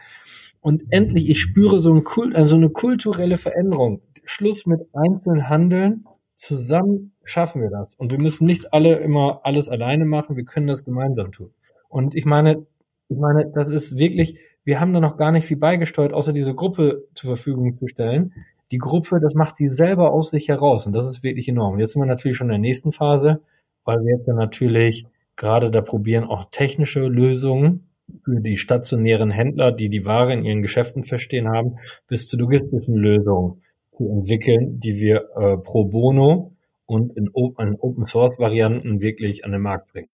Und 0.62 0.84
endlich, 0.90 1.30
ich 1.30 1.42
spüre 1.42 1.80
so, 1.80 1.94
ein 1.94 2.04
Kult, 2.04 2.36
also 2.36 2.56
eine 2.56 2.70
kulturelle 2.70 3.38
Veränderung. 3.38 4.02
Schluss 4.24 4.66
mit 4.66 4.82
einzelnen 4.94 5.50
Handeln. 5.50 6.06
Zusammen 6.36 7.14
schaffen 7.24 7.62
wir 7.62 7.70
das. 7.70 7.96
Und 7.96 8.12
wir 8.12 8.20
müssen 8.20 8.46
nicht 8.46 8.74
alle 8.74 8.96
immer 8.96 9.42
alles 9.44 9.70
alleine 9.70 10.06
machen. 10.06 10.36
Wir 10.36 10.46
können 10.46 10.68
das 10.68 10.84
gemeinsam 10.84 11.32
tun. 11.32 11.52
Und 11.90 12.16
ich 12.16 12.26
meine, 12.26 12.66
ich 13.10 13.18
meine, 13.18 13.52
das 13.54 13.72
ist 13.72 13.98
wirklich, 13.98 14.40
wir 14.64 14.80
haben 14.80 14.94
da 14.94 15.00
noch 15.00 15.18
gar 15.18 15.32
nicht 15.32 15.46
viel 15.46 15.58
beigesteuert, 15.58 16.14
außer 16.14 16.34
diese 16.34 16.54
Gruppe 16.54 17.06
zur 17.14 17.30
Verfügung 17.30 17.76
zu 17.76 17.88
stellen. 17.88 18.34
Die 18.72 18.80
Gruppe, 18.80 19.20
das 19.22 19.34
macht 19.34 19.60
die 19.60 19.70
selber 19.70 20.12
aus 20.12 20.30
sich 20.30 20.50
heraus 20.50 20.88
und 20.88 20.94
das 20.94 21.08
ist 21.08 21.24
wirklich 21.24 21.48
enorm. 21.48 21.74
Und 21.74 21.80
jetzt 21.80 21.94
sind 21.94 22.02
wir 22.02 22.08
natürlich 22.08 22.38
schon 22.38 22.48
in 22.48 22.54
der 22.54 22.60
nächsten 22.60 22.92
Phase, 22.92 23.40
weil 23.86 24.00
wir 24.00 24.18
jetzt 24.18 24.28
ja 24.28 24.34
natürlich 24.34 25.06
gerade 25.38 25.72
da 25.72 25.82
probieren, 25.82 26.26
auch 26.26 26.46
technische 26.52 27.08
Lösungen 27.08 27.88
für 28.24 28.42
die 28.42 28.58
stationären 28.58 29.32
Händler, 29.32 29.72
die 29.72 29.90
die 29.90 30.06
Ware 30.06 30.34
in 30.34 30.44
ihren 30.44 30.62
Geschäften 30.62 31.04
verstehen 31.04 31.48
haben, 31.48 31.78
bis 32.08 32.28
zu 32.28 32.38
logistischen 32.38 32.96
Lösungen 32.96 33.62
zu 33.96 34.10
entwickeln, 34.10 34.80
die 34.80 35.00
wir 35.00 35.30
äh, 35.36 35.58
pro 35.58 35.86
bono 35.86 36.52
und 36.86 37.16
in, 37.16 37.28
in 37.28 37.76
Open 37.80 38.06
Source 38.06 38.38
Varianten 38.40 39.02
wirklich 39.02 39.46
an 39.46 39.52
den 39.52 39.62
Markt 39.62 39.92
bringen. 39.92 40.10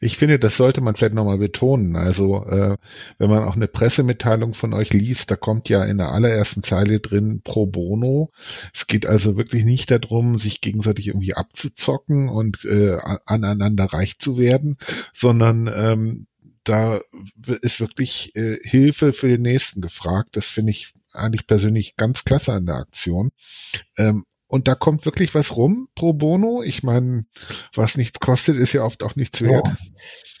Ich 0.00 0.16
finde, 0.16 0.38
das 0.38 0.56
sollte 0.56 0.80
man 0.80 0.94
vielleicht 0.94 1.14
nochmal 1.14 1.38
betonen. 1.38 1.96
Also, 1.96 2.44
äh, 2.46 2.76
wenn 3.18 3.30
man 3.30 3.44
auch 3.44 3.56
eine 3.56 3.68
Pressemitteilung 3.68 4.54
von 4.54 4.74
euch 4.74 4.92
liest, 4.92 5.30
da 5.30 5.36
kommt 5.36 5.68
ja 5.68 5.84
in 5.84 5.98
der 5.98 6.12
allerersten 6.12 6.62
Zeile 6.62 7.00
drin 7.00 7.40
pro 7.42 7.66
bono. 7.66 8.30
Es 8.72 8.86
geht 8.86 9.06
also 9.06 9.36
wirklich 9.36 9.64
nicht 9.64 9.90
darum, 9.90 10.38
sich 10.38 10.60
gegenseitig 10.60 11.08
irgendwie 11.08 11.34
abzuzocken 11.34 12.28
und 12.28 12.64
äh, 12.64 12.98
aneinander 13.26 13.86
reich 13.86 14.18
zu 14.18 14.38
werden, 14.38 14.76
sondern 15.12 15.70
ähm, 15.74 16.26
da 16.64 17.00
ist 17.60 17.80
wirklich 17.80 18.34
äh, 18.36 18.56
Hilfe 18.62 19.12
für 19.12 19.28
den 19.28 19.42
Nächsten 19.42 19.80
gefragt. 19.80 20.36
Das 20.36 20.46
finde 20.46 20.72
ich 20.72 20.92
eigentlich 21.12 21.46
persönlich 21.46 21.96
ganz 21.96 22.24
klasse 22.24 22.52
an 22.52 22.66
der 22.66 22.76
Aktion. 22.76 23.30
Ähm, 23.96 24.24
und 24.54 24.68
da 24.68 24.76
kommt 24.76 25.04
wirklich 25.04 25.34
was 25.34 25.56
rum 25.56 25.88
pro 25.96 26.12
bono. 26.12 26.62
Ich 26.62 26.84
meine, 26.84 27.26
was 27.74 27.96
nichts 27.96 28.20
kostet, 28.20 28.56
ist 28.56 28.72
ja 28.72 28.84
oft 28.84 29.02
auch 29.02 29.16
nichts 29.16 29.42
wert. 29.42 29.66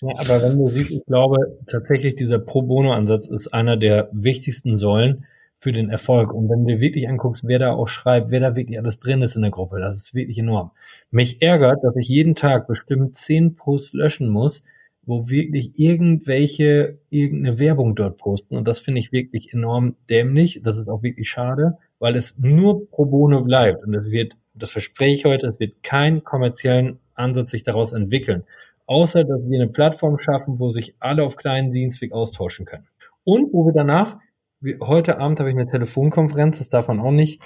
Ja. 0.00 0.08
ja, 0.08 0.20
aber 0.20 0.40
wenn 0.40 0.56
du 0.56 0.68
siehst, 0.68 0.92
ich 0.92 1.04
glaube 1.04 1.58
tatsächlich, 1.66 2.14
dieser 2.14 2.38
pro 2.38 2.62
bono 2.62 2.92
Ansatz 2.92 3.26
ist 3.26 3.52
einer 3.52 3.76
der 3.76 4.10
wichtigsten 4.12 4.76
Säulen 4.76 5.24
für 5.56 5.72
den 5.72 5.90
Erfolg. 5.90 6.32
Und 6.32 6.48
wenn 6.48 6.64
du 6.64 6.80
wirklich 6.80 7.08
anguckst, 7.08 7.42
wer 7.44 7.58
da 7.58 7.72
auch 7.72 7.88
schreibt, 7.88 8.30
wer 8.30 8.38
da 8.38 8.54
wirklich 8.54 8.78
alles 8.78 9.00
drin 9.00 9.20
ist 9.20 9.34
in 9.34 9.42
der 9.42 9.50
Gruppe, 9.50 9.80
das 9.80 9.96
ist 9.96 10.14
wirklich 10.14 10.38
enorm. 10.38 10.70
Mich 11.10 11.42
ärgert, 11.42 11.82
dass 11.82 11.96
ich 11.96 12.06
jeden 12.06 12.36
Tag 12.36 12.68
bestimmt 12.68 13.16
zehn 13.16 13.56
Posts 13.56 13.94
löschen 13.94 14.28
muss, 14.28 14.64
wo 15.02 15.28
wirklich 15.28 15.72
irgendwelche, 15.76 17.00
irgendeine 17.10 17.58
Werbung 17.58 17.96
dort 17.96 18.18
posten. 18.18 18.56
Und 18.56 18.68
das 18.68 18.78
finde 18.78 19.00
ich 19.00 19.10
wirklich 19.10 19.52
enorm 19.52 19.96
dämlich. 20.08 20.60
Das 20.62 20.78
ist 20.78 20.88
auch 20.88 21.02
wirklich 21.02 21.28
schade 21.28 21.78
weil 22.04 22.16
es 22.16 22.38
nur 22.38 22.90
pro 22.90 23.06
bono 23.06 23.40
bleibt. 23.40 23.82
Und 23.82 23.94
es 23.94 24.10
wird, 24.10 24.36
das 24.52 24.70
verspreche 24.70 25.14
ich 25.14 25.24
heute, 25.24 25.46
es 25.46 25.58
wird 25.58 25.82
keinen 25.82 26.22
kommerziellen 26.22 26.98
Ansatz 27.14 27.52
sich 27.52 27.62
daraus 27.62 27.94
entwickeln. 27.94 28.44
Außer, 28.84 29.24
dass 29.24 29.40
wir 29.48 29.58
eine 29.58 29.70
Plattform 29.70 30.18
schaffen, 30.18 30.60
wo 30.60 30.68
sich 30.68 30.96
alle 31.00 31.24
auf 31.24 31.36
kleinen 31.36 31.70
Dienstweg 31.70 32.12
austauschen 32.12 32.66
können. 32.66 32.86
Und 33.24 33.54
wo 33.54 33.64
wir 33.64 33.72
danach, 33.72 34.18
heute 34.82 35.18
Abend 35.18 35.40
habe 35.40 35.48
ich 35.48 35.56
eine 35.56 35.64
Telefonkonferenz, 35.64 36.58
das 36.58 36.68
darf 36.68 36.88
man 36.88 37.00
auch 37.00 37.10
nicht, 37.10 37.40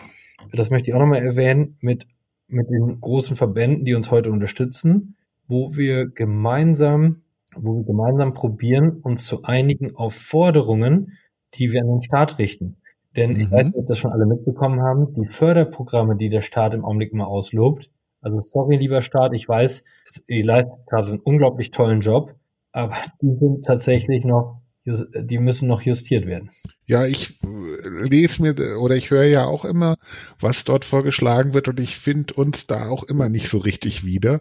das 0.51 0.71
möchte 0.71 0.91
ich 0.91 0.97
auch 0.97 1.01
nochmal 1.01 1.23
erwähnen, 1.23 1.77
mit 1.81 2.09
mit 2.49 2.69
den 2.71 3.01
großen 3.01 3.37
Verbänden, 3.37 3.85
die 3.85 3.95
uns 3.95 4.11
heute 4.11 4.33
unterstützen, 4.33 5.15
wo 5.47 5.77
wir 5.77 6.07
gemeinsam, 6.09 7.21
wo 7.55 7.77
wir 7.77 7.85
gemeinsam 7.85 8.33
probieren, 8.33 9.01
uns 9.03 9.25
zu 9.25 9.45
einigen 9.45 9.95
auf 9.95 10.15
Forderungen, 10.15 11.13
die 11.55 11.73
wir 11.73 11.83
an 11.83 11.89
den 11.89 12.03
Staat 12.03 12.39
richten. 12.39 12.79
Denn 13.19 13.33
mhm. 13.33 13.41
ich 13.41 13.51
weiß 13.51 13.65
nicht, 13.65 13.77
ob 13.77 13.87
das 13.89 13.99
schon 13.99 14.13
alle 14.13 14.27
mitbekommen 14.27 14.81
haben, 14.81 15.13
die 15.15 15.27
Förderprogramme, 15.27 16.17
die 16.17 16.29
der 16.29 16.41
Staat 16.41 16.73
im 16.73 16.85
Augenblick 16.85 17.13
immer 17.13 17.27
auslobt. 17.27 17.91
Also 18.21 18.39
sorry, 18.39 18.77
lieber 18.77 19.03
Staat, 19.03 19.33
ich 19.35 19.49
weiß, 19.49 19.85
ihr 20.29 20.45
leistet 20.45 20.87
gerade 20.87 21.09
einen 21.09 21.21
unglaublich 21.21 21.73
tollen 21.73 22.01
Job, 22.01 22.35
aber 22.71 22.95
die 23.23 23.37
sind 23.39 23.65
tatsächlich 23.65 24.25
noch 24.25 24.63
die 24.87 25.37
müssen 25.37 25.69
noch 25.69 25.83
justiert 25.83 26.25
werden. 26.25 26.49
Ja, 26.87 27.05
ich 27.05 27.39
äh, 27.43 28.07
lese 28.09 28.41
mir 28.41 28.79
oder 28.79 28.97
ich 28.97 29.11
höre 29.11 29.25
ja 29.25 29.45
auch 29.45 29.67
immer, 29.67 29.97
was 30.41 30.65
dort 30.65 30.87
vorgeschlagen 30.87 31.53
wird 31.53 31.69
und 31.69 31.79
ich 31.79 31.99
finde 31.99 32.33
uns 32.33 32.67
da 32.67 32.89
auch 32.89 33.05
immer 33.05 33.29
nicht 33.29 33.51
so 33.51 33.59
richtig 33.59 34.07
wieder. 34.07 34.41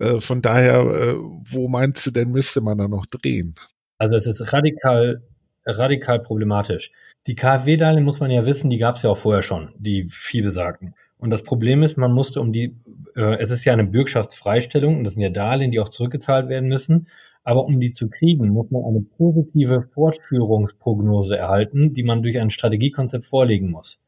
Äh, 0.00 0.18
von 0.18 0.42
daher, 0.42 0.80
äh, 0.80 1.14
wo 1.14 1.68
meinst 1.68 2.04
du 2.06 2.10
denn, 2.10 2.32
müsste 2.32 2.60
man 2.60 2.76
da 2.78 2.88
noch 2.88 3.06
drehen? 3.06 3.54
Also 3.98 4.16
es 4.16 4.26
ist 4.26 4.52
radikal, 4.52 5.22
radikal 5.66 6.20
problematisch. 6.20 6.92
Die 7.26 7.34
KfW-Darlehen 7.34 8.04
muss 8.04 8.20
man 8.20 8.30
ja 8.30 8.46
wissen, 8.46 8.70
die 8.70 8.78
gab 8.78 8.96
es 8.96 9.02
ja 9.02 9.10
auch 9.10 9.18
vorher 9.18 9.42
schon, 9.42 9.70
die 9.78 10.06
vielbesagten. 10.08 10.94
Und 11.18 11.30
das 11.30 11.42
Problem 11.42 11.82
ist, 11.82 11.96
man 11.96 12.12
musste 12.12 12.40
um 12.40 12.52
die, 12.52 12.76
äh, 13.16 13.38
es 13.38 13.50
ist 13.50 13.64
ja 13.64 13.72
eine 13.72 13.84
Bürgschaftsfreistellung 13.84 14.98
und 14.98 15.04
das 15.04 15.14
sind 15.14 15.22
ja 15.22 15.30
Darlehen, 15.30 15.70
die 15.70 15.80
auch 15.80 15.88
zurückgezahlt 15.88 16.48
werden 16.48 16.68
müssen. 16.68 17.08
Aber 17.44 17.64
um 17.64 17.80
die 17.80 17.92
zu 17.92 18.08
kriegen, 18.08 18.48
muss 18.48 18.70
man 18.70 18.84
eine 18.84 19.00
positive 19.00 19.88
Fortführungsprognose 19.94 21.36
erhalten, 21.36 21.94
die 21.94 22.02
man 22.02 22.22
durch 22.22 22.38
ein 22.38 22.50
Strategiekonzept 22.50 23.26
vorlegen 23.26 23.70
muss. 23.70 24.00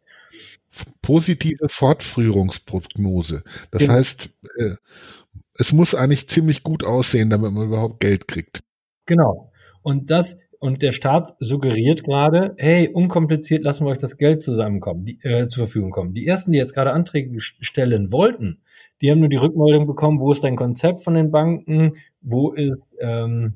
Positive 1.00 1.68
Fortführungsprognose. 1.68 3.44
Das 3.70 3.82
genau. 3.82 3.94
heißt, 3.94 4.30
äh, 4.58 4.74
es 5.54 5.72
muss 5.72 5.94
eigentlich 5.94 6.28
ziemlich 6.28 6.62
gut 6.62 6.84
aussehen, 6.84 7.30
damit 7.30 7.52
man 7.52 7.66
überhaupt 7.66 8.00
Geld 8.00 8.28
kriegt. 8.28 8.62
Genau. 9.06 9.52
Und 9.82 10.10
das, 10.10 10.36
und 10.58 10.82
der 10.82 10.92
Staat 10.92 11.34
suggeriert 11.38 12.04
gerade, 12.04 12.54
hey, 12.58 12.88
unkompliziert 12.88 13.62
lassen 13.62 13.84
wir 13.84 13.90
euch 13.90 13.98
das 13.98 14.16
Geld 14.16 14.42
zusammenkommen, 14.42 15.04
die, 15.04 15.18
äh, 15.22 15.48
zur 15.48 15.64
Verfügung 15.64 15.90
kommen. 15.90 16.14
Die 16.14 16.26
ersten, 16.26 16.52
die 16.52 16.58
jetzt 16.58 16.74
gerade 16.74 16.92
Anträge 16.92 17.40
stellen 17.40 18.12
wollten, 18.12 18.60
die 19.02 19.10
haben 19.10 19.20
nur 19.20 19.28
die 19.28 19.36
Rückmeldung 19.36 19.86
bekommen, 19.86 20.20
wo 20.20 20.32
ist 20.32 20.44
dein 20.44 20.56
Konzept 20.56 21.00
von 21.02 21.14
den 21.14 21.30
Banken, 21.30 21.92
wo 22.20 22.52
ist, 22.52 22.78
ähm, 23.00 23.54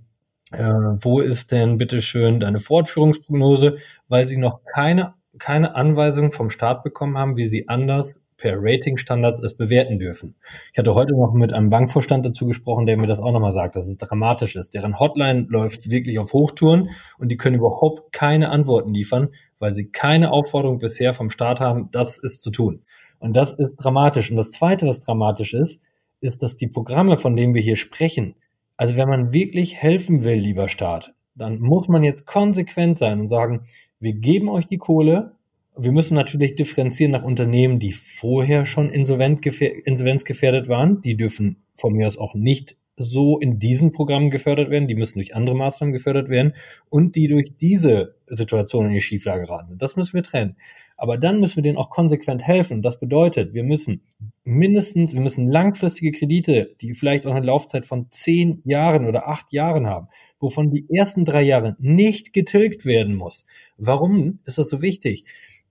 äh, 0.53 0.71
wo 1.01 1.21
ist 1.21 1.53
denn 1.53 1.79
bitteschön 1.79 2.41
deine 2.41 2.59
Fortführungsprognose, 2.59 3.79
weil 4.09 4.27
sie 4.27 4.39
noch 4.39 4.61
keine, 4.65 5.15
keine 5.39 5.75
Anweisung 5.75 6.33
vom 6.33 6.51
Staat 6.51 6.83
bekommen 6.83 7.17
haben, 7.17 7.37
wie 7.37 7.47
sie 7.47 7.69
anders 7.69 8.21
per 8.41 8.57
Ratingstandards 8.59 9.43
es 9.43 9.57
bewerten 9.57 9.99
dürfen. 9.99 10.35
Ich 10.73 10.79
hatte 10.79 10.95
heute 10.95 11.15
noch 11.15 11.33
mit 11.33 11.53
einem 11.53 11.69
Bankvorstand 11.69 12.25
dazu 12.25 12.47
gesprochen, 12.47 12.87
der 12.87 12.97
mir 12.97 13.07
das 13.07 13.21
auch 13.21 13.33
nochmal 13.33 13.51
sagt, 13.51 13.77
dass 13.77 13.87
es 13.87 13.99
dramatisch 13.99 14.57
ist. 14.57 14.75
Deren 14.75 14.99
Hotline 14.99 15.47
läuft 15.49 15.91
wirklich 15.91 16.19
auf 16.19 16.33
Hochtouren 16.33 16.91
und 17.19 17.31
die 17.31 17.37
können 17.37 17.57
überhaupt 17.57 18.13
keine 18.13 18.51
Antworten 18.51 18.93
liefern, 18.93 19.29
weil 19.59 19.75
sie 19.75 19.91
keine 19.91 20.33
Aufforderung 20.33 20.79
bisher 20.79 21.13
vom 21.13 21.31
Staat 21.31 21.61
haben, 21.61 21.91
das 21.93 22.19
ist 22.19 22.43
zu 22.43 22.51
tun. 22.51 22.83
Und 23.19 23.37
das 23.37 23.53
ist 23.53 23.77
dramatisch. 23.77 24.31
Und 24.31 24.39
das 24.39 24.51
Zweite, 24.51 24.87
was 24.87 25.01
dramatisch 25.01 25.55
ist, 25.55 25.83
ist, 26.21 26.43
dass 26.43 26.57
die 26.57 26.69
Programme, 26.69 27.17
von 27.17 27.37
denen 27.37 27.55
wir 27.55 27.63
hier 27.63 27.77
sprechen, 27.77 28.35
also 28.77 28.97
wenn 28.97 29.09
man 29.09 29.35
wirklich 29.35 29.77
helfen 29.77 30.25
will, 30.25 30.37
lieber 30.37 30.69
Staat, 30.69 31.13
dann 31.35 31.61
muss 31.61 31.89
man 31.89 32.03
jetzt 32.03 32.27
konsequent 32.27 32.99
sein 32.99 33.21
und 33.21 33.29
sagen, 33.29 33.65
wir 34.01 34.15
geben 34.15 34.49
euch 34.49 34.67
die 34.67 34.79
Kohle. 34.79 35.37
Wir 35.77 35.93
müssen 35.93 36.15
natürlich 36.15 36.57
differenzieren 36.57 37.13
nach 37.13 37.23
Unternehmen, 37.23 37.79
die 37.79 37.93
vorher 37.93 38.65
schon 38.67 38.91
insolvenzgefährdet 38.91 40.69
waren. 40.69 41.01
Die 41.03 41.17
dürfen 41.17 41.63
von 41.75 41.95
mir 41.95 42.07
aus 42.07 42.19
auch 42.19 42.35
nicht 42.35 42.77
so 42.97 43.39
in 43.39 43.59
diesem 43.59 43.93
Programm 43.93 44.31
gefördert 44.31 44.71
werden. 44.71 44.89
Die 44.89 44.95
müssen 44.95 45.19
durch 45.19 45.35
andere 45.35 45.57
Maßnahmen 45.57 45.93
gefördert 45.93 46.29
werden 46.29 46.55
und 46.89 47.17
die 47.17 47.29
durch 47.29 47.57
diese 47.57 48.17
Situation 48.27 48.87
in 48.87 48.93
die 48.93 49.01
Schieflage 49.01 49.47
geraten 49.47 49.71
sind. 49.71 49.83
Das 49.83 49.97
müssen 49.97 50.15
wir 50.15 50.23
trennen. 50.23 50.57
Aber 50.97 51.17
dann 51.17 51.41
müssen 51.41 51.57
wir 51.57 51.63
denen 51.63 51.79
auch 51.79 51.89
konsequent 51.89 52.43
helfen. 52.43 52.83
Das 52.83 53.01
bedeutet, 53.01 53.55
wir 53.55 53.65
müssen 53.65 54.03
mindestens, 54.45 55.15
wir 55.15 55.23
müssen 55.23 55.51
langfristige 55.51 56.13
Kredite, 56.13 56.75
die 56.83 56.93
vielleicht 56.93 57.27
auch 57.27 57.35
eine 57.35 57.47
Laufzeit 57.47 57.87
von 57.87 58.09
zehn 58.11 58.61
Jahren 58.67 59.07
oder 59.07 59.27
acht 59.27 59.51
Jahren 59.51 59.87
haben, 59.87 60.09
wovon 60.39 60.71
die 60.71 60.87
ersten 60.91 61.25
drei 61.25 61.43
Jahre 61.43 61.75
nicht 61.79 62.35
getilgt 62.35 62.85
werden 62.85 63.15
muss. 63.15 63.47
Warum 63.79 64.41
ist 64.45 64.59
das 64.59 64.69
so 64.69 64.83
wichtig? 64.83 65.25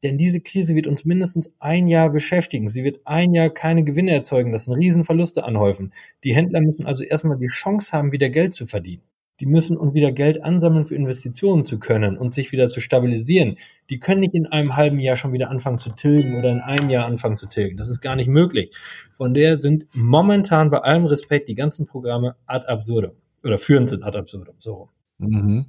Denn 0.04 0.18
diese 0.18 0.42
Krise 0.42 0.76
wird 0.76 0.88
uns 0.88 1.06
mindestens 1.06 1.54
ein 1.60 1.88
Jahr 1.88 2.10
beschäftigen. 2.10 2.68
Sie 2.68 2.84
wird 2.84 3.02
ein 3.06 3.34
Jahr 3.34 3.50
keine 3.50 3.84
Gewinne 3.84 4.12
erzeugen, 4.12 4.52
das 4.52 4.66
sind 4.66 4.76
Riesenverluste 4.76 5.44
anhäufen. 5.44 5.94
Die 6.24 6.34
Händler 6.34 6.62
müssen 6.62 6.86
also 6.86 7.04
erstmal 7.04 7.38
die 7.38 7.48
Chance 7.48 7.92
haben, 7.92 8.12
wieder 8.12 8.30
Geld 8.30 8.54
zu 8.54 8.66
verdienen 8.66 9.04
die 9.40 9.46
müssen 9.46 9.78
und 9.78 9.94
wieder 9.94 10.12
Geld 10.12 10.44
ansammeln 10.44 10.86
für 10.86 10.96
Investitionen 10.96 11.64
zu 11.64 11.80
können 11.80 12.18
und 12.18 12.34
sich 12.34 12.52
wieder 12.52 12.68
zu 12.68 12.82
stabilisieren. 12.82 13.56
Die 13.90 14.00
können 14.00 14.20
nicht 14.20 14.34
in 14.34 14.48
einem 14.48 14.76
halben 14.76 15.00
Jahr 15.00 15.16
schon 15.16 15.34
wieder 15.34 15.50
anfangen 15.50 15.78
zu 15.78 15.92
tilgen 15.92 16.38
oder 16.38 16.52
in 16.52 16.60
einem 16.60 16.90
Jahr 16.90 17.06
anfangen 17.06 17.38
zu 17.38 17.48
tilgen. 17.48 17.78
Das 17.78 17.88
ist 17.88 18.02
gar 18.02 18.16
nicht 18.16 18.28
möglich. 18.28 18.76
Von 19.14 19.34
der 19.34 19.60
sind 19.60 19.88
momentan 19.94 20.70
bei 20.70 20.80
allem 20.80 21.06
Respekt 21.06 21.48
die 21.48 21.56
ganzen 21.56 21.86
Programme 21.86 22.36
ad 22.46 22.66
absurdum 22.68 23.12
oder 23.44 23.58
führend 23.58 23.90
sind 23.90 24.04
ad 24.04 24.18
absurdum. 24.18 24.56
So. 24.60 24.90
Mhm. 25.20 25.68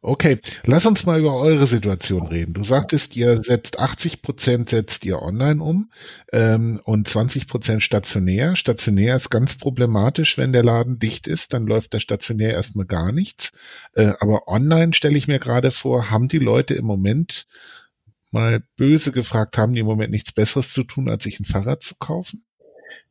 Okay, 0.00 0.38
lass 0.64 0.86
uns 0.86 1.06
mal 1.06 1.18
über 1.18 1.34
eure 1.34 1.66
Situation 1.66 2.28
reden. 2.28 2.54
Du 2.54 2.62
sagtest, 2.62 3.16
ihr 3.16 3.42
setzt 3.42 3.80
80 3.80 4.22
Prozent 4.22 4.70
setzt 4.70 5.04
ihr 5.04 5.20
online 5.20 5.60
um 5.60 5.90
ähm, 6.32 6.80
und 6.84 7.08
20 7.08 7.48
Prozent 7.48 7.82
stationär. 7.82 8.54
Stationär 8.54 9.16
ist 9.16 9.28
ganz 9.28 9.58
problematisch, 9.58 10.38
wenn 10.38 10.52
der 10.52 10.62
Laden 10.62 11.00
dicht 11.00 11.26
ist, 11.26 11.52
dann 11.52 11.66
läuft 11.66 11.94
der 11.94 11.98
stationär 11.98 12.52
erstmal 12.52 12.86
gar 12.86 13.10
nichts. 13.10 13.50
Äh, 13.94 14.12
aber 14.20 14.46
online 14.46 14.94
stelle 14.94 15.18
ich 15.18 15.26
mir 15.26 15.40
gerade 15.40 15.72
vor, 15.72 16.10
haben 16.10 16.28
die 16.28 16.38
Leute 16.38 16.74
im 16.74 16.84
Moment 16.84 17.48
mal 18.30 18.62
böse 18.76 19.10
gefragt, 19.10 19.58
haben 19.58 19.72
die 19.72 19.80
im 19.80 19.86
Moment 19.86 20.12
nichts 20.12 20.30
Besseres 20.30 20.72
zu 20.72 20.84
tun, 20.84 21.08
als 21.08 21.24
sich 21.24 21.40
ein 21.40 21.44
Fahrrad 21.44 21.82
zu 21.82 21.96
kaufen? 21.96 22.44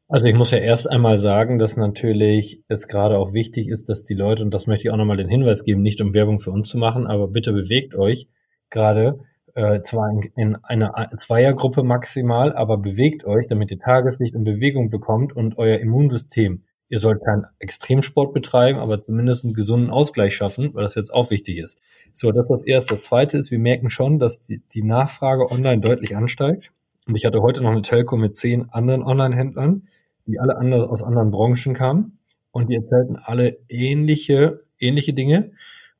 Also 0.09 0.27
ich 0.27 0.35
muss 0.35 0.51
ja 0.51 0.59
erst 0.59 0.89
einmal 0.89 1.17
sagen, 1.17 1.59
dass 1.59 1.75
natürlich 1.75 2.63
es 2.69 2.87
gerade 2.87 3.17
auch 3.17 3.33
wichtig 3.33 3.67
ist, 3.67 3.89
dass 3.89 4.05
die 4.05 4.13
Leute, 4.13 4.41
und 4.43 4.53
das 4.53 4.65
möchte 4.65 4.87
ich 4.87 4.93
auch 4.93 4.97
nochmal 4.97 5.17
den 5.17 5.27
Hinweis 5.27 5.65
geben, 5.65 5.81
nicht 5.81 5.99
um 5.99 6.13
Werbung 6.13 6.39
für 6.39 6.51
uns 6.51 6.69
zu 6.69 6.77
machen, 6.77 7.05
aber 7.05 7.27
bitte 7.27 7.51
bewegt 7.51 7.93
euch 7.93 8.29
gerade 8.69 9.19
äh, 9.53 9.81
zwar 9.81 10.09
in, 10.09 10.31
in 10.37 10.55
einer 10.55 11.09
Zweiergruppe 11.17 11.83
maximal, 11.83 12.53
aber 12.53 12.77
bewegt 12.77 13.25
euch, 13.25 13.47
damit 13.47 13.69
ihr 13.71 13.79
Tageslicht 13.79 14.33
und 14.33 14.45
Bewegung 14.45 14.89
bekommt 14.89 15.35
und 15.35 15.57
euer 15.57 15.79
Immunsystem. 15.79 16.63
Ihr 16.87 16.99
sollt 16.99 17.21
keinen 17.25 17.45
Extremsport 17.59 18.33
betreiben, 18.33 18.79
aber 18.79 19.03
zumindest 19.03 19.43
einen 19.43 19.55
gesunden 19.55 19.89
Ausgleich 19.89 20.33
schaffen, 20.33 20.73
weil 20.73 20.83
das 20.83 20.95
jetzt 20.95 21.13
auch 21.13 21.31
wichtig 21.31 21.57
ist. 21.57 21.81
So, 22.13 22.31
das 22.31 22.45
ist 22.45 22.49
das 22.49 22.63
Erste. 22.63 22.93
Das 22.93 23.03
Zweite 23.03 23.37
ist, 23.37 23.51
wir 23.51 23.59
merken 23.59 23.89
schon, 23.89 24.19
dass 24.19 24.39
die, 24.39 24.61
die 24.73 24.83
Nachfrage 24.83 25.51
online 25.51 25.81
deutlich 25.81 26.15
ansteigt. 26.15 26.71
Und 27.05 27.15
ich 27.15 27.25
hatte 27.25 27.41
heute 27.41 27.61
noch 27.61 27.71
eine 27.71 27.81
Telco 27.81 28.15
mit 28.15 28.37
zehn 28.37 28.69
anderen 28.69 29.03
Online-Händlern 29.03 29.87
die 30.27 30.39
alle 30.39 30.57
anders 30.57 30.85
aus 30.85 31.03
anderen 31.03 31.31
Branchen 31.31 31.73
kamen 31.73 32.19
und 32.51 32.69
die 32.69 32.75
erzählten 32.75 33.15
alle 33.15 33.57
ähnliche, 33.69 34.61
ähnliche 34.79 35.13
Dinge. 35.13 35.51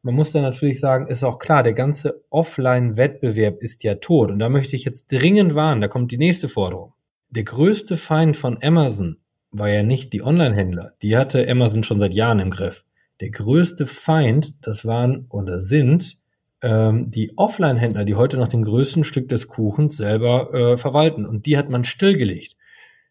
Man 0.02 0.16
muss 0.16 0.32
dann 0.32 0.44
natürlich 0.44 0.80
sagen, 0.80 1.08
ist 1.08 1.24
auch 1.24 1.40
klar, 1.40 1.64
der 1.64 1.74
ganze 1.74 2.22
Offline-Wettbewerb 2.30 3.62
ist 3.62 3.84
ja 3.84 3.96
tot. 3.96 4.32
Und 4.32 4.40
da 4.40 4.50
möchte 4.50 4.76
ich 4.76 4.86
jetzt 4.86 5.12
dringend 5.12 5.56
warnen, 5.56 5.82
da 5.82 5.88
kommt 5.88 6.12
die 6.12 6.18
nächste 6.18 6.48
Forderung. 6.48 6.94
Der 7.30 7.44
größte 7.44 7.98
Feind 7.98 8.38
von 8.38 8.58
Amazon 8.62 9.18
war 9.52 9.70
ja 9.70 9.84
nicht 9.84 10.14
die 10.14 10.24
Online-Händler. 10.24 10.94
Die 11.02 11.18
hatte 11.18 11.50
Amazon 11.50 11.84
schon 11.84 12.00
seit 12.00 12.14
Jahren 12.14 12.40
im 12.40 12.52
Griff. 12.52 12.86
Der 13.20 13.32
größte 13.32 13.86
Feind, 13.86 14.56
das 14.66 14.86
waren 14.86 15.26
oder 15.30 15.58
sind 15.58 16.20
ähm, 16.62 17.10
die 17.10 17.38
Offline-Händler, 17.38 18.06
die 18.06 18.16
heute 18.16 18.38
noch 18.38 18.48
den 18.48 18.64
größten 18.64 19.04
Stück 19.04 19.28
des 19.30 19.48
Kuchens 19.48 19.98
selber 19.98 20.54
äh, 20.54 20.78
verwalten. 20.78 21.26
Und 21.26 21.46
die 21.46 21.58
hat 21.58 21.70
man 21.70 21.84
stillgelegt. 21.84 22.56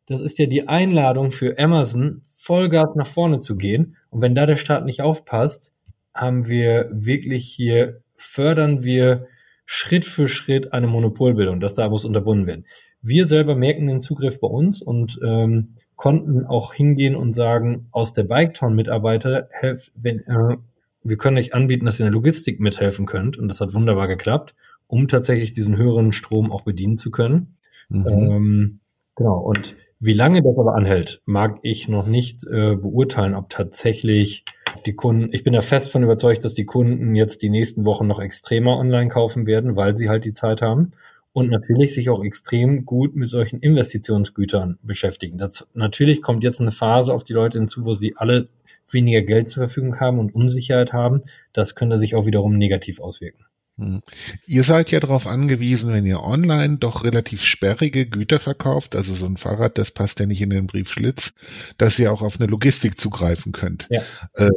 Das 0.06 0.20
ist 0.20 0.38
ja 0.38 0.46
die 0.46 0.68
Einladung 0.68 1.30
für 1.30 1.58
Amazon, 1.58 2.22
Vollgas 2.34 2.94
nach 2.94 3.06
vorne 3.06 3.38
zu 3.38 3.56
gehen. 3.56 3.96
Und 4.10 4.22
wenn 4.22 4.34
da 4.34 4.46
der 4.46 4.56
Staat 4.56 4.84
nicht 4.84 5.02
aufpasst, 5.02 5.74
haben 6.14 6.48
wir 6.48 6.88
wirklich 6.92 7.46
hier, 7.46 8.00
fördern 8.14 8.84
wir 8.84 9.26
Schritt 9.66 10.04
für 10.04 10.28
Schritt 10.28 10.72
eine 10.72 10.86
Monopolbildung. 10.86 11.60
Das 11.60 11.74
da 11.74 11.88
muss 11.88 12.04
unterbunden 12.04 12.46
werden. 12.46 12.66
Wir 13.02 13.26
selber 13.26 13.56
merken 13.56 13.88
den 13.88 14.00
Zugriff 14.00 14.40
bei 14.40 14.48
uns 14.48 14.80
und 14.80 15.20
ähm, 15.24 15.74
konnten 15.96 16.46
auch 16.46 16.72
hingehen 16.72 17.16
und 17.16 17.34
sagen, 17.34 17.88
aus 17.90 18.12
der 18.12 18.24
Biketown-Mitarbeiter, 18.24 19.48
wenn, 19.94 20.20
äh, 20.20 20.56
wir 21.02 21.16
können 21.16 21.36
euch 21.36 21.54
anbieten, 21.54 21.84
dass 21.84 21.98
ihr 21.98 22.06
in 22.06 22.12
der 22.12 22.14
Logistik 22.14 22.60
mithelfen 22.60 23.06
könnt. 23.06 23.36
Und 23.36 23.48
das 23.48 23.60
hat 23.60 23.74
wunderbar 23.74 24.08
geklappt, 24.08 24.54
um 24.86 25.08
tatsächlich 25.08 25.52
diesen 25.52 25.76
höheren 25.76 26.12
Strom 26.12 26.50
auch 26.50 26.62
bedienen 26.62 26.96
zu 26.96 27.10
können. 27.10 27.56
Mhm. 27.88 28.06
Ähm, 28.06 28.80
genau. 29.14 29.38
Und 29.40 29.76
wie 29.98 30.12
lange 30.12 30.42
das 30.42 30.58
aber 30.58 30.74
anhält, 30.74 31.22
mag 31.24 31.58
ich 31.62 31.88
noch 31.88 32.06
nicht 32.06 32.44
äh, 32.46 32.74
beurteilen, 32.76 33.34
ob 33.34 33.48
tatsächlich 33.48 34.44
die 34.84 34.94
Kunden, 34.94 35.30
ich 35.32 35.42
bin 35.42 35.54
da 35.54 35.62
fest 35.62 35.90
von 35.90 36.02
überzeugt, 36.02 36.44
dass 36.44 36.54
die 36.54 36.66
Kunden 36.66 37.14
jetzt 37.14 37.42
die 37.42 37.48
nächsten 37.48 37.86
Wochen 37.86 38.06
noch 38.06 38.20
extremer 38.20 38.76
online 38.76 39.08
kaufen 39.08 39.46
werden, 39.46 39.74
weil 39.74 39.96
sie 39.96 40.08
halt 40.08 40.24
die 40.24 40.34
Zeit 40.34 40.60
haben. 40.62 40.92
und 41.32 41.50
natürlich 41.50 41.92
sich 41.94 42.08
auch 42.08 42.24
extrem 42.24 42.86
gut 42.86 43.14
mit 43.14 43.28
solchen 43.28 43.60
Investitionsgütern 43.60 44.78
beschäftigen. 44.82 45.36
Das, 45.36 45.68
natürlich 45.74 46.22
kommt 46.22 46.44
jetzt 46.44 46.62
eine 46.62 46.72
Phase 46.72 47.12
auf 47.12 47.24
die 47.24 47.34
Leute 47.34 47.58
hinzu, 47.58 47.84
wo 47.84 47.92
sie 47.92 48.16
alle 48.16 48.48
weniger 48.90 49.22
Geld 49.22 49.48
zur 49.48 49.64
Verfügung 49.64 50.00
haben 50.00 50.18
und 50.18 50.34
Unsicherheit 50.34 50.92
haben. 50.92 51.20
Das 51.52 51.74
könnte 51.74 51.96
sich 51.98 52.14
auch 52.14 52.24
wiederum 52.24 52.56
negativ 52.56 53.00
auswirken. 53.00 53.45
Hm. 53.78 54.00
Ihr 54.46 54.62
seid 54.62 54.90
ja 54.90 55.00
darauf 55.00 55.26
angewiesen, 55.26 55.92
wenn 55.92 56.06
ihr 56.06 56.22
online 56.22 56.78
doch 56.78 57.04
relativ 57.04 57.44
sperrige 57.44 58.06
Güter 58.06 58.38
verkauft, 58.38 58.96
also 58.96 59.14
so 59.14 59.26
ein 59.26 59.36
Fahrrad, 59.36 59.76
das 59.76 59.90
passt 59.90 60.18
ja 60.20 60.26
nicht 60.26 60.40
in 60.40 60.50
den 60.50 60.66
Briefschlitz, 60.66 61.34
dass 61.76 61.98
ihr 61.98 62.12
auch 62.12 62.22
auf 62.22 62.40
eine 62.40 62.48
Logistik 62.48 62.98
zugreifen 62.98 63.52
könnt. 63.52 63.86
Ja. 63.90 64.02
Äh, 64.34 64.50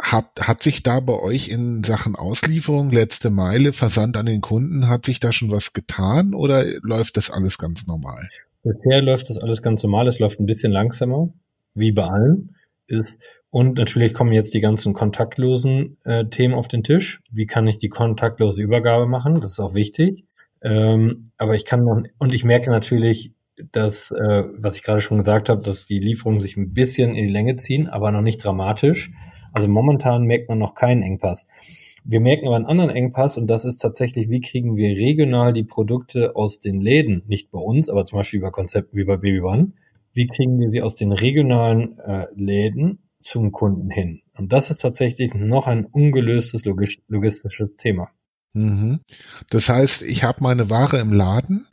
hat, 0.00 0.40
hat 0.40 0.62
sich 0.62 0.82
da 0.82 1.00
bei 1.00 1.14
euch 1.14 1.48
in 1.48 1.84
Sachen 1.84 2.16
Auslieferung, 2.16 2.90
letzte 2.90 3.30
Meile, 3.30 3.72
Versand 3.72 4.16
an 4.16 4.26
den 4.26 4.40
Kunden, 4.40 4.88
hat 4.88 5.04
sich 5.04 5.20
da 5.20 5.32
schon 5.32 5.50
was 5.50 5.72
getan 5.72 6.34
oder 6.34 6.64
läuft 6.82 7.16
das 7.16 7.30
alles 7.30 7.58
ganz 7.58 7.86
normal? 7.86 8.28
Bisher 8.62 9.02
läuft 9.02 9.28
das 9.28 9.38
alles 9.38 9.62
ganz 9.62 9.82
normal. 9.82 10.08
Es 10.08 10.18
läuft 10.18 10.40
ein 10.40 10.46
bisschen 10.46 10.72
langsamer, 10.72 11.28
wie 11.74 11.92
bei 11.92 12.04
allen. 12.04 12.56
Ist, 12.86 13.22
und 13.54 13.78
natürlich 13.78 14.14
kommen 14.14 14.32
jetzt 14.32 14.52
die 14.54 14.60
ganzen 14.60 14.94
kontaktlosen 14.94 15.96
äh, 16.02 16.24
Themen 16.24 16.54
auf 16.54 16.66
den 16.66 16.82
Tisch. 16.82 17.20
Wie 17.30 17.46
kann 17.46 17.68
ich 17.68 17.78
die 17.78 17.88
kontaktlose 17.88 18.60
Übergabe 18.60 19.06
machen? 19.06 19.34
Das 19.34 19.52
ist 19.52 19.60
auch 19.60 19.76
wichtig. 19.76 20.24
Ähm, 20.60 21.26
aber 21.38 21.54
ich 21.54 21.64
kann 21.64 21.84
noch, 21.84 22.02
und 22.18 22.34
ich 22.34 22.42
merke 22.42 22.68
natürlich, 22.72 23.32
dass, 23.70 24.10
äh, 24.10 24.42
was 24.58 24.74
ich 24.74 24.82
gerade 24.82 24.98
schon 24.98 25.18
gesagt 25.18 25.48
habe, 25.48 25.62
dass 25.62 25.86
die 25.86 26.00
Lieferungen 26.00 26.40
sich 26.40 26.56
ein 26.56 26.72
bisschen 26.72 27.14
in 27.14 27.28
die 27.28 27.32
Länge 27.32 27.54
ziehen, 27.54 27.86
aber 27.86 28.10
noch 28.10 28.22
nicht 28.22 28.44
dramatisch. 28.44 29.12
Also 29.52 29.68
momentan 29.68 30.24
merkt 30.24 30.48
man 30.48 30.58
noch 30.58 30.74
keinen 30.74 31.02
Engpass. 31.02 31.46
Wir 32.02 32.18
merken 32.18 32.48
aber 32.48 32.56
einen 32.56 32.66
anderen 32.66 32.90
Engpass 32.90 33.38
und 33.38 33.46
das 33.46 33.64
ist 33.64 33.76
tatsächlich, 33.76 34.30
wie 34.30 34.40
kriegen 34.40 34.76
wir 34.76 34.88
regional 34.96 35.52
die 35.52 35.62
Produkte 35.62 36.34
aus 36.34 36.58
den 36.58 36.80
Läden, 36.80 37.22
nicht 37.28 37.52
bei 37.52 37.60
uns, 37.60 37.88
aber 37.88 38.04
zum 38.04 38.18
Beispiel 38.18 38.40
über 38.40 38.50
Konzepten 38.50 38.98
wie 38.98 39.04
bei 39.04 39.16
Baby 39.16 39.42
One, 39.42 39.74
wie 40.12 40.26
kriegen 40.26 40.58
wir 40.58 40.72
sie 40.72 40.82
aus 40.82 40.96
den 40.96 41.12
regionalen 41.12 42.00
äh, 42.00 42.26
Läden 42.34 42.98
zum 43.24 43.52
Kunden 43.52 43.90
hin? 43.90 44.22
Und 44.36 44.52
das 44.52 44.70
ist 44.70 44.78
tatsächlich 44.78 45.34
noch 45.34 45.66
ein 45.66 45.84
ungelöstes 45.86 46.64
logistisches 46.64 47.76
Thema. 47.76 48.10
Mhm. 48.52 49.00
Das 49.50 49.68
heißt, 49.68 50.02
ich 50.02 50.22
habe 50.22 50.42
meine 50.42 50.70
Ware 50.70 50.98
im 51.00 51.12
Laden, 51.12 51.66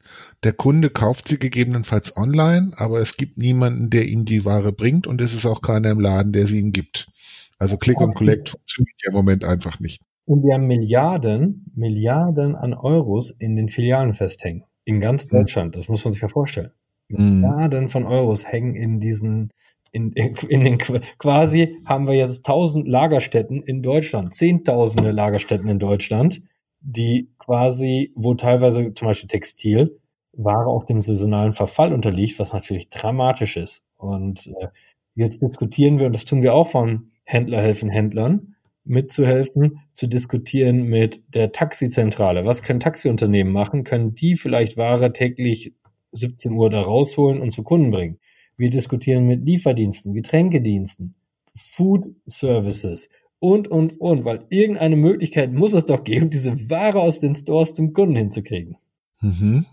der 0.44 0.54
Kunde 0.54 0.90
kauft 0.90 1.28
sie 1.28 1.38
gegebenenfalls 1.38 2.18
online, 2.18 2.72
aber 2.76 3.00
es 3.00 3.18
gibt 3.18 3.38
niemanden, 3.38 3.92
der 3.92 4.08
ihm 4.08 4.26
die 4.26 4.46
Ware 4.46 4.72
bringt 4.72 5.06
und 5.06 5.22
es 5.22 5.36
ist 5.36 5.46
auch 5.46 5.62
keiner 5.62 5.92
im 5.92 6.00
Laden, 6.00 6.34
der 6.34 6.48
sie 6.48 6.60
ihm 6.60 6.72
gibt. 6.72 7.12
Also 7.60 7.78
Click 7.78 8.02
und 8.02 8.16
Collect 8.16 8.50
funktioniert 8.50 8.98
ja 9.04 9.12
im 9.12 9.16
Moment 9.16 9.46
einfach 9.46 9.80
nicht. 9.80 10.02
Und 10.26 10.44
wir 10.44 10.56
haben 10.56 10.66
Milliarden, 10.66 11.72
Milliarden 11.76 12.56
an 12.56 12.74
Euros 12.74 13.30
in 13.30 13.56
den 13.56 13.70
Filialen 13.70 14.14
festhängen. 14.14 14.64
In 14.84 15.00
ganz 15.00 15.28
Deutschland. 15.28 15.76
Das 15.76 15.88
muss 15.88 16.04
man 16.04 16.12
sich 16.12 16.24
ja 16.24 16.28
vorstellen. 16.28 16.72
Mhm. 17.10 17.42
Milliarden 17.42 17.90
von 17.90 18.06
Euros 18.06 18.48
hängen 18.48 18.76
in 18.76 19.00
diesen, 19.00 19.52
in, 19.92 20.14
in 20.14 20.64
den, 20.64 20.78
quasi 20.78 21.78
haben 21.86 22.08
wir 22.08 22.16
jetzt 22.16 22.46
tausend 22.46 22.88
Lagerstätten 22.88 23.62
in 23.62 23.82
Deutschland, 23.82 24.34
zehntausende 24.34 25.12
Lagerstätten 25.12 25.68
in 25.68 25.80
Deutschland, 25.80 26.42
die 26.80 27.30
quasi, 27.38 28.12
wo 28.16 28.34
teilweise 28.34 28.94
zum 28.94 29.08
Beispiel 29.08 29.28
Textil, 29.28 30.00
Ware 30.34 30.68
auch 30.68 30.86
dem 30.86 31.02
saisonalen 31.02 31.54
Verfall 31.54 31.94
unterliegt, 31.94 32.40
was 32.40 32.54
natürlich 32.54 32.90
dramatisch 32.90 33.58
ist. 33.58 33.84
Und 33.98 34.48
äh, 34.60 34.68
jetzt 35.14 35.42
diskutieren 35.42 36.00
wir, 36.00 36.08
und 36.08 36.16
das 36.16 36.26
tun 36.26 36.42
wir 36.42 36.54
auch 36.54 36.68
von 36.68 37.12
Händler 37.24 37.62
helfen 37.62 37.90
Händlern 37.90 38.56
mitzuhelfen, 38.84 39.80
zu 39.92 40.08
diskutieren 40.08 40.84
mit 40.84 41.22
der 41.36 41.52
Taxizentrale. 41.52 42.46
Was 42.46 42.64
können 42.64 42.80
Taxiunternehmen 42.80 43.54
machen? 43.54 43.84
Können 43.84 44.16
die 44.16 44.36
vielleicht 44.36 44.78
Ware 44.78 45.14
täglich 45.14 45.74
17 46.14 46.54
Uhr 46.54 46.70
da 46.70 46.82
rausholen 46.82 47.42
und 47.42 47.52
zu 47.52 47.64
Kunden 47.64 47.92
bringen? 47.92 48.20
Wir 48.62 48.70
diskutieren 48.70 49.26
mit 49.26 49.44
Lieferdiensten, 49.44 50.14
Getränkediensten, 50.14 51.16
Food 51.56 52.16
Services 52.28 53.10
und, 53.40 53.68
und, 53.68 54.00
und, 54.00 54.24
weil 54.24 54.46
irgendeine 54.50 54.96
Möglichkeit 54.96 55.52
muss 55.52 55.74
es 55.74 55.86
doch 55.86 56.04
geben, 56.04 56.30
diese 56.30 56.70
Ware 56.70 57.00
aus 57.00 57.20
den 57.20 57.34
Stores 57.34 57.74
zum 57.74 57.92
Kunden 57.92 58.16
hinzukriegen. 58.16 58.78
Mhm. 59.20 59.66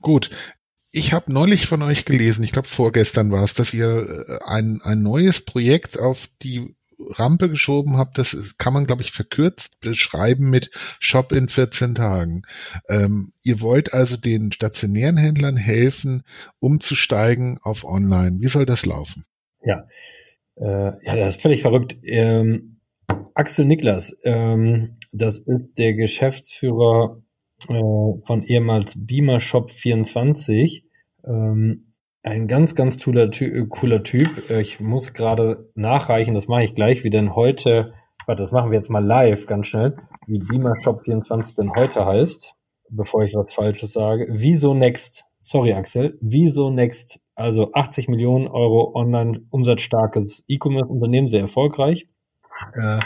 Gut, 0.00 0.30
ich 0.92 1.12
habe 1.12 1.30
neulich 1.30 1.66
von 1.66 1.82
euch 1.82 2.06
gelesen, 2.06 2.42
ich 2.42 2.52
glaube 2.52 2.68
vorgestern 2.68 3.30
war 3.30 3.44
es, 3.44 3.52
dass 3.52 3.74
ihr 3.74 4.26
äh, 4.26 4.44
ein, 4.46 4.80
ein 4.82 5.02
neues 5.02 5.44
Projekt 5.44 5.98
auf 5.98 6.30
die 6.40 6.74
Rampe 6.98 7.48
geschoben 7.48 7.96
habt. 7.96 8.18
Das 8.18 8.54
kann 8.58 8.72
man, 8.72 8.86
glaube 8.86 9.02
ich, 9.02 9.12
verkürzt 9.12 9.80
beschreiben 9.80 10.50
mit 10.50 10.70
Shop 10.98 11.32
in 11.32 11.48
14 11.48 11.94
Tagen. 11.94 12.42
Ähm, 12.88 13.32
ihr 13.42 13.60
wollt 13.60 13.92
also 13.92 14.16
den 14.16 14.52
stationären 14.52 15.16
Händlern 15.16 15.56
helfen, 15.56 16.22
umzusteigen 16.58 17.58
auf 17.62 17.84
Online. 17.84 18.38
Wie 18.40 18.48
soll 18.48 18.66
das 18.66 18.86
laufen? 18.86 19.24
Ja, 19.62 19.86
äh, 20.56 20.92
ja, 21.04 21.16
das 21.16 21.36
ist 21.36 21.42
völlig 21.42 21.62
verrückt. 21.62 21.96
Ähm, 22.02 22.80
Axel 23.34 23.64
Niklas, 23.64 24.16
ähm, 24.24 24.96
das 25.12 25.38
ist 25.38 25.78
der 25.78 25.94
Geschäftsführer 25.94 27.22
äh, 27.68 27.72
von 27.72 28.42
ehemals 28.44 28.94
Beamer 29.06 29.40
Shop 29.40 29.70
24. 29.70 30.84
Ähm, 31.24 31.87
ein 32.28 32.46
ganz, 32.46 32.74
ganz 32.74 33.02
cooler, 33.02 33.30
Ty 33.30 33.66
cooler 33.68 34.02
Typ. 34.02 34.50
Äh, 34.50 34.60
ich 34.60 34.80
muss 34.80 35.12
gerade 35.12 35.70
nachreichen, 35.74 36.34
das 36.34 36.48
mache 36.48 36.64
ich 36.64 36.74
gleich, 36.74 37.04
wie 37.04 37.10
denn 37.10 37.34
heute, 37.34 37.92
warte, 38.26 38.42
das 38.42 38.52
machen 38.52 38.70
wir 38.70 38.76
jetzt 38.76 38.90
mal 38.90 39.04
live 39.04 39.46
ganz 39.46 39.66
schnell, 39.66 39.96
wie 40.26 40.38
Beamer 40.38 40.74
Shop 40.80 41.02
24 41.02 41.56
denn 41.56 41.74
heute 41.74 42.04
heißt, 42.04 42.54
bevor 42.90 43.22
ich 43.24 43.34
was 43.34 43.52
Falsches 43.52 43.92
sage. 43.92 44.28
Wieso 44.30 44.74
Next? 44.74 45.24
Sorry, 45.40 45.72
Axel. 45.72 46.18
Wieso 46.20 46.70
Next? 46.70 47.20
Also 47.34 47.70
80 47.72 48.08
Millionen 48.08 48.48
Euro 48.48 48.94
online 48.94 49.42
umsatzstarkes 49.50 50.44
E-Commerce-Unternehmen, 50.48 51.28
sehr 51.28 51.42
erfolgreich. 51.42 52.08
Äh, 52.74 53.00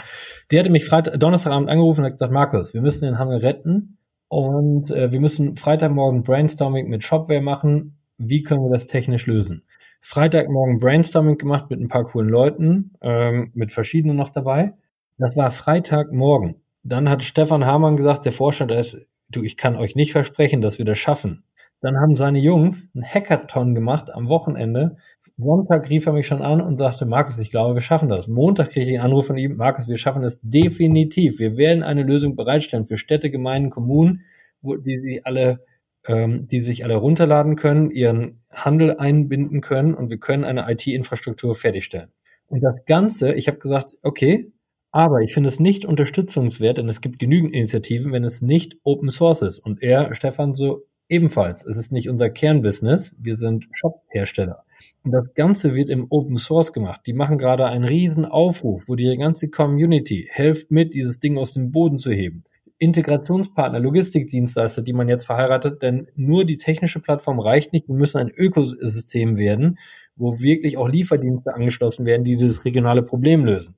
der 0.51 0.59
hatte 0.59 0.71
mich 0.71 0.85
Freitag, 0.85 1.19
Donnerstagabend 1.19 1.69
angerufen 1.69 2.01
und 2.01 2.05
hat 2.05 2.13
gesagt, 2.13 2.33
Markus, 2.33 2.73
wir 2.73 2.81
müssen 2.81 3.05
den 3.05 3.19
Handel 3.19 3.39
retten 3.39 3.99
und 4.27 4.89
äh, 4.91 5.11
wir 5.11 5.19
müssen 5.19 5.55
Freitagmorgen 5.55 6.23
Brainstorming 6.23 6.89
mit 6.89 7.03
Shopware 7.03 7.41
machen. 7.41 7.99
Wie 8.17 8.43
können 8.43 8.63
wir 8.63 8.71
das 8.71 8.87
technisch 8.87 9.27
lösen? 9.27 9.63
Freitagmorgen 10.01 10.77
Brainstorming 10.77 11.37
gemacht 11.37 11.69
mit 11.69 11.79
ein 11.79 11.87
paar 11.87 12.05
coolen 12.05 12.29
Leuten, 12.29 12.91
ähm, 13.01 13.51
mit 13.53 13.71
verschiedenen 13.71 14.17
noch 14.17 14.29
dabei. 14.29 14.73
Das 15.17 15.37
war 15.37 15.51
Freitagmorgen. 15.51 16.55
Dann 16.83 17.09
hat 17.09 17.23
Stefan 17.23 17.65
Hamann 17.65 17.95
gesagt, 17.95 18.25
der 18.25 18.33
Vorstand 18.33 18.71
ist, 18.71 18.97
du, 19.29 19.43
ich 19.43 19.57
kann 19.57 19.75
euch 19.75 19.95
nicht 19.95 20.11
versprechen, 20.11 20.61
dass 20.61 20.77
wir 20.77 20.85
das 20.85 20.97
schaffen. 20.97 21.43
Dann 21.81 21.99
haben 21.99 22.15
seine 22.15 22.39
Jungs 22.39 22.91
einen 22.95 23.03
Hackathon 23.03 23.75
gemacht 23.75 24.13
am 24.13 24.29
Wochenende. 24.29 24.97
Sonntag 25.37 25.89
rief 25.89 26.05
er 26.05 26.13
mich 26.13 26.27
schon 26.27 26.41
an 26.41 26.61
und 26.61 26.77
sagte, 26.77 27.05
Markus, 27.05 27.39
ich 27.39 27.51
glaube, 27.51 27.73
wir 27.73 27.81
schaffen 27.81 28.07
das. 28.07 28.27
Montag 28.27 28.69
kriege 28.69 28.85
ich 28.85 28.97
einen 28.97 29.05
Anruf 29.05 29.27
von 29.27 29.37
ihm, 29.37 29.57
Markus, 29.57 29.87
wir 29.87 29.97
schaffen 29.97 30.21
das 30.21 30.39
definitiv. 30.41 31.39
Wir 31.39 31.57
werden 31.57 31.83
eine 31.83 32.03
Lösung 32.03 32.35
bereitstellen 32.35 32.85
für 32.85 32.97
Städte, 32.97 33.29
Gemeinden, 33.31 33.69
Kommunen, 33.69 34.21
wo 34.61 34.75
die 34.75 34.99
sich 34.99 35.25
alle, 35.25 35.65
ähm, 36.07 36.47
die 36.47 36.61
sich 36.61 36.83
alle 36.83 36.95
runterladen 36.95 37.55
können, 37.55 37.91
ihren 37.91 38.39
Handel 38.51 38.97
einbinden 38.97 39.61
können 39.61 39.93
und 39.93 40.09
wir 40.09 40.17
können 40.17 40.43
eine 40.43 40.69
IT-Infrastruktur 40.71 41.55
fertigstellen. 41.55 42.11
Und 42.47 42.61
das 42.61 42.85
Ganze, 42.85 43.33
ich 43.33 43.47
habe 43.47 43.57
gesagt, 43.57 43.95
okay, 44.03 44.51
aber 44.91 45.21
ich 45.21 45.33
finde 45.33 45.47
es 45.47 45.59
nicht 45.59 45.85
unterstützungswert, 45.85 46.77
denn 46.77 46.87
es 46.87 47.01
gibt 47.01 47.17
genügend 47.17 47.53
Initiativen, 47.53 48.11
wenn 48.11 48.23
es 48.23 48.41
nicht 48.41 48.77
Open 48.83 49.09
Source 49.09 49.41
ist. 49.41 49.59
Und 49.59 49.81
er, 49.81 50.13
Stefan, 50.13 50.53
so, 50.53 50.83
Ebenfalls, 51.09 51.65
es 51.65 51.77
ist 51.77 51.91
nicht 51.91 52.09
unser 52.09 52.29
Kernbusiness, 52.29 53.15
wir 53.19 53.37
sind 53.37 53.67
Shop-Hersteller. 53.71 54.63
Und 55.03 55.11
das 55.11 55.33
Ganze 55.33 55.75
wird 55.75 55.89
im 55.89 56.07
Open 56.09 56.37
Source 56.37 56.73
gemacht. 56.73 57.01
Die 57.05 57.13
machen 57.13 57.37
gerade 57.37 57.65
einen 57.65 57.83
riesen 57.83 58.25
Aufruf, 58.25 58.85
wo 58.87 58.95
die 58.95 59.15
ganze 59.17 59.49
Community 59.49 60.29
hilft 60.31 60.71
mit, 60.71 60.93
dieses 60.93 61.19
Ding 61.19 61.37
aus 61.37 61.53
dem 61.53 61.71
Boden 61.71 61.97
zu 61.97 62.11
heben. 62.11 62.43
Integrationspartner, 62.79 63.79
Logistikdienstleister, 63.79 64.81
die 64.81 64.93
man 64.93 65.07
jetzt 65.07 65.25
verheiratet, 65.25 65.81
denn 65.81 66.07
nur 66.15 66.45
die 66.45 66.57
technische 66.57 66.99
Plattform 66.99 67.39
reicht 67.39 67.71
nicht. 67.71 67.87
Wir 67.87 67.95
müssen 67.95 68.17
ein 68.17 68.29
Ökosystem 68.29 69.37
werden, 69.37 69.77
wo 70.15 70.39
wirklich 70.39 70.77
auch 70.77 70.87
Lieferdienste 70.87 71.53
angeschlossen 71.53 72.05
werden, 72.05 72.23
die 72.23 72.35
dieses 72.35 72.65
regionale 72.65 73.03
Problem 73.03 73.45
lösen. 73.45 73.75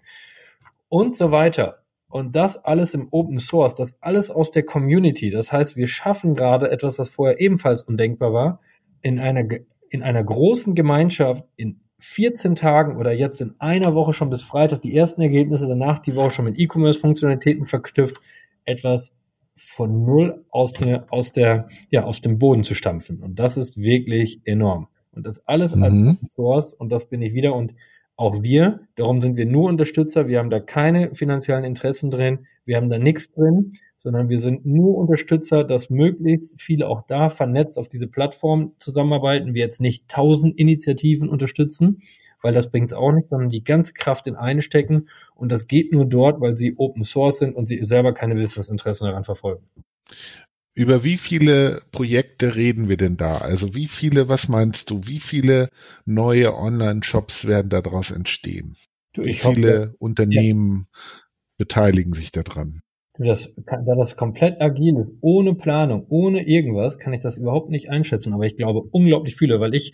Und 0.89 1.15
so 1.15 1.31
weiter. 1.31 1.83
Und 2.09 2.35
das 2.35 2.55
alles 2.63 2.93
im 2.93 3.09
Open 3.11 3.39
Source, 3.39 3.75
das 3.75 3.97
alles 4.01 4.31
aus 4.31 4.49
der 4.49 4.63
Community. 4.63 5.31
Das 5.31 5.51
heißt, 5.51 5.75
wir 5.75 5.87
schaffen 5.87 6.33
gerade 6.33 6.71
etwas, 6.71 6.97
was 6.97 7.09
vorher 7.09 7.41
ebenfalls 7.41 7.83
undenkbar 7.83 8.31
war, 8.31 8.61
in 9.01 9.19
einer, 9.19 9.45
in 9.89 10.01
einer 10.01 10.23
großen 10.23 10.75
Gemeinschaft 10.75 11.43
in 11.57 11.81
14 11.99 12.55
Tagen 12.55 12.97
oder 12.97 13.11
jetzt 13.11 13.41
in 13.41 13.55
einer 13.59 13.93
Woche 13.95 14.13
schon 14.13 14.29
bis 14.29 14.43
Freitag 14.43 14.81
die 14.81 14.95
ersten 14.95 15.21
Ergebnisse, 15.21 15.67
danach 15.67 15.99
die 15.99 16.15
Woche 16.15 16.29
schon 16.29 16.45
mit 16.45 16.59
E-Commerce-Funktionalitäten 16.59 17.65
verknüpft, 17.65 18.17
etwas 18.65 19.13
von 19.55 20.03
null 20.03 20.45
aus 20.49 20.73
der, 20.73 21.05
aus 21.11 21.31
der, 21.31 21.69
ja, 21.89 22.03
aus 22.03 22.21
dem 22.21 22.37
Boden 22.39 22.63
zu 22.63 22.73
stampfen. 22.73 23.21
Und 23.21 23.39
das 23.39 23.57
ist 23.57 23.81
wirklich 23.81 24.41
enorm. 24.43 24.87
Und 25.11 25.25
das 25.25 25.47
alles 25.47 25.75
mhm. 25.75 25.83
als 25.83 25.93
Open 25.93 26.29
Source 26.29 26.73
und 26.73 26.91
das 26.91 27.07
bin 27.07 27.21
ich 27.21 27.33
wieder 27.33 27.55
und 27.55 27.73
auch 28.17 28.43
wir. 28.43 28.81
Darum 28.95 29.21
sind 29.21 29.37
wir 29.37 29.45
nur 29.45 29.69
Unterstützer. 29.69 30.27
Wir 30.27 30.39
haben 30.39 30.49
da 30.49 30.59
keine 30.59 31.15
finanziellen 31.15 31.63
Interessen 31.63 32.11
drin. 32.11 32.47
Wir 32.65 32.77
haben 32.77 32.89
da 32.89 32.97
nichts 32.97 33.31
drin, 33.31 33.71
sondern 34.05 34.29
wir 34.29 34.37
sind 34.37 34.67
nur 34.67 34.95
Unterstützer, 34.97 35.63
dass 35.63 35.89
möglichst 35.89 36.61
viele 36.61 36.87
auch 36.87 37.01
da 37.07 37.29
vernetzt 37.29 37.79
auf 37.79 37.89
diese 37.89 38.05
Plattform 38.05 38.73
zusammenarbeiten. 38.77 39.55
Wir 39.55 39.63
jetzt 39.63 39.81
nicht 39.81 40.07
tausend 40.07 40.59
Initiativen 40.59 41.27
unterstützen, 41.27 42.03
weil 42.43 42.53
das 42.53 42.69
bringt 42.69 42.91
es 42.91 42.95
auch 42.95 43.11
nicht, 43.11 43.29
sondern 43.29 43.49
die 43.49 43.63
ganze 43.63 43.93
Kraft 43.93 44.27
in 44.27 44.35
eine 44.35 44.61
stecken. 44.61 45.09
Und 45.33 45.51
das 45.51 45.65
geht 45.65 45.91
nur 45.91 46.05
dort, 46.05 46.39
weil 46.39 46.55
sie 46.55 46.75
Open 46.77 47.03
Source 47.03 47.39
sind 47.39 47.55
und 47.55 47.67
sie 47.67 47.83
selber 47.83 48.13
keine 48.13 48.35
Businessinteressen 48.35 49.07
daran 49.07 49.23
verfolgen. 49.23 49.65
Über 50.75 51.03
wie 51.03 51.17
viele 51.17 51.81
Projekte 51.91 52.55
reden 52.55 52.87
wir 52.87 52.97
denn 52.97 53.17
da? 53.17 53.39
Also 53.39 53.73
wie 53.73 53.87
viele, 53.87 54.29
was 54.29 54.49
meinst 54.49 54.91
du, 54.91 55.01
wie 55.05 55.19
viele 55.19 55.69
neue 56.05 56.53
Online-Shops 56.53 57.47
werden 57.47 57.69
daraus 57.69 58.11
entstehen? 58.11 58.75
Du, 59.13 59.23
wie 59.23 59.33
viele 59.33 59.47
hoffe, 59.47 59.95
Unternehmen 59.97 60.89
ja. 60.91 60.99
beteiligen 61.57 62.13
sich 62.13 62.31
daran? 62.31 62.83
Das, 63.17 63.55
da 63.65 63.95
das 63.95 64.17
komplett 64.17 64.61
agil 64.61 64.97
ist, 64.97 65.11
ohne 65.21 65.55
Planung, 65.55 66.05
ohne 66.09 66.45
irgendwas, 66.47 66.99
kann 66.99 67.13
ich 67.13 67.21
das 67.21 67.37
überhaupt 67.37 67.69
nicht 67.69 67.89
einschätzen. 67.89 68.33
Aber 68.33 68.45
ich 68.45 68.57
glaube 68.57 68.81
unglaublich 68.91 69.35
viele, 69.35 69.59
weil 69.59 69.73
ich 69.73 69.93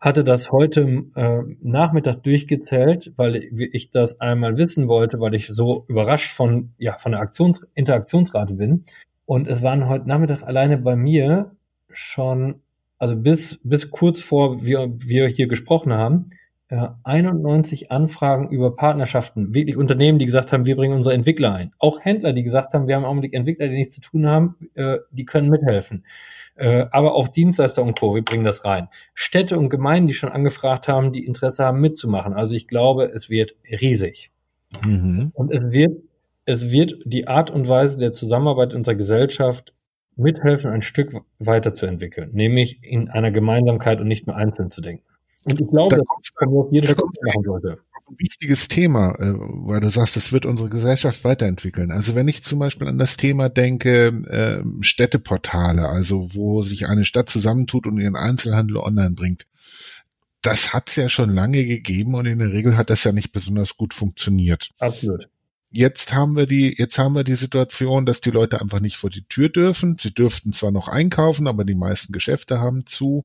hatte 0.00 0.22
das 0.22 0.52
heute 0.52 1.04
äh, 1.16 1.42
Nachmittag 1.60 2.22
durchgezählt, 2.22 3.12
weil 3.16 3.50
ich 3.72 3.90
das 3.90 4.20
einmal 4.20 4.56
wissen 4.56 4.86
wollte, 4.88 5.18
weil 5.20 5.34
ich 5.34 5.48
so 5.48 5.84
überrascht 5.88 6.30
von, 6.30 6.72
ja, 6.78 6.96
von 6.98 7.12
der 7.12 7.20
Aktions 7.20 7.68
Interaktionsrate 7.74 8.54
bin. 8.54 8.84
Und 9.26 9.48
es 9.48 9.62
waren 9.62 9.88
heute 9.88 10.08
Nachmittag 10.08 10.42
alleine 10.42 10.78
bei 10.78 10.96
mir 10.96 11.56
schon, 11.92 12.62
also 12.98 13.16
bis, 13.16 13.60
bis 13.64 13.90
kurz 13.90 14.20
vor 14.20 14.64
wir, 14.64 14.88
wir 14.96 15.26
hier 15.26 15.48
gesprochen 15.48 15.92
haben, 15.92 16.30
äh, 16.68 16.88
91 17.02 17.90
Anfragen 17.90 18.50
über 18.50 18.76
Partnerschaften, 18.76 19.54
wirklich 19.54 19.76
Unternehmen, 19.76 20.18
die 20.18 20.26
gesagt 20.26 20.52
haben, 20.52 20.66
wir 20.66 20.76
bringen 20.76 20.94
unsere 20.94 21.14
Entwickler 21.14 21.54
ein. 21.54 21.72
Auch 21.78 22.00
Händler, 22.00 22.32
die 22.32 22.42
gesagt 22.42 22.74
haben, 22.74 22.86
wir 22.86 22.96
haben 22.96 23.04
im 23.04 23.08
Augenblick 23.08 23.34
Entwickler, 23.34 23.68
die 23.68 23.74
nichts 23.74 23.94
zu 23.94 24.00
tun 24.00 24.26
haben, 24.26 24.56
äh, 24.74 24.98
die 25.10 25.24
können 25.24 25.48
mithelfen. 25.48 26.04
Äh, 26.56 26.86
aber 26.90 27.14
auch 27.14 27.28
Dienstleister 27.28 27.82
und 27.82 27.98
Co., 27.98 28.14
wir 28.14 28.22
bringen 28.22 28.44
das 28.44 28.64
rein. 28.64 28.88
Städte 29.14 29.58
und 29.58 29.70
Gemeinden, 29.70 30.08
die 30.08 30.14
schon 30.14 30.30
angefragt 30.30 30.88
haben, 30.88 31.12
die 31.12 31.24
Interesse 31.24 31.64
haben 31.64 31.80
mitzumachen. 31.80 32.34
Also 32.34 32.54
ich 32.54 32.68
glaube, 32.68 33.10
es 33.14 33.30
wird 33.30 33.54
riesig. 33.80 34.30
Mhm. 34.84 35.30
Und 35.34 35.52
es 35.52 35.70
wird, 35.72 36.02
es 36.44 36.70
wird 36.70 36.96
die 37.04 37.28
Art 37.28 37.50
und 37.50 37.68
Weise 37.68 37.98
der 37.98 38.12
Zusammenarbeit 38.12 38.74
unserer 38.74 38.96
Gesellschaft 38.96 39.72
mithelfen, 40.16 40.70
ein 40.70 40.82
Stück 40.82 41.14
weiterzuentwickeln, 41.38 42.30
nämlich 42.32 42.80
in 42.82 43.08
einer 43.08 43.30
Gemeinsamkeit 43.30 44.00
und 44.00 44.08
nicht 44.08 44.26
nur 44.26 44.36
einzeln 44.36 44.70
zu 44.70 44.80
denken. 44.80 45.04
Und 45.44 45.60
ich 45.60 45.68
glaube, 45.68 45.96
da 45.96 46.02
dass 46.02 46.48
man 46.48 46.72
jede 46.72 46.88
Stunde 46.88 47.18
machen 47.24 47.44
sollte. 47.44 47.78
Ein 48.08 48.18
wichtiges 48.18 48.68
Thema, 48.68 49.14
äh, 49.18 49.34
weil 49.36 49.80
du 49.80 49.90
sagst, 49.90 50.16
es 50.16 50.32
wird 50.32 50.46
unsere 50.46 50.68
Gesellschaft 50.68 51.24
weiterentwickeln. 51.24 51.90
Also 51.90 52.14
wenn 52.14 52.28
ich 52.28 52.42
zum 52.42 52.58
Beispiel 52.58 52.88
an 52.88 52.98
das 52.98 53.16
Thema 53.16 53.48
denke, 53.48 54.08
äh, 54.28 54.82
Städteportale, 54.82 55.88
also 55.88 56.34
wo 56.34 56.62
sich 56.62 56.86
eine 56.86 57.04
Stadt 57.04 57.28
zusammentut 57.28 57.86
und 57.86 57.98
ihren 57.98 58.16
Einzelhandel 58.16 58.78
online 58.78 59.10
bringt, 59.10 59.46
das 60.42 60.72
hat 60.72 60.88
es 60.88 60.96
ja 60.96 61.08
schon 61.08 61.30
lange 61.30 61.64
gegeben 61.64 62.14
und 62.14 62.26
in 62.26 62.38
der 62.38 62.52
Regel 62.52 62.76
hat 62.76 62.90
das 62.90 63.04
ja 63.04 63.12
nicht 63.12 63.32
besonders 63.32 63.76
gut 63.76 63.92
funktioniert. 63.92 64.70
Absolut 64.78 65.28
jetzt 65.70 66.14
haben 66.14 66.36
wir 66.36 66.46
die, 66.46 66.74
jetzt 66.76 66.98
haben 66.98 67.14
wir 67.14 67.24
die 67.24 67.34
Situation, 67.34 68.06
dass 68.06 68.20
die 68.20 68.30
Leute 68.30 68.60
einfach 68.60 68.80
nicht 68.80 68.96
vor 68.96 69.10
die 69.10 69.24
Tür 69.28 69.48
dürfen. 69.48 69.96
Sie 69.98 70.12
dürften 70.12 70.52
zwar 70.52 70.70
noch 70.70 70.88
einkaufen, 70.88 71.46
aber 71.46 71.64
die 71.64 71.74
meisten 71.74 72.12
Geschäfte 72.12 72.60
haben 72.60 72.86
zu. 72.86 73.24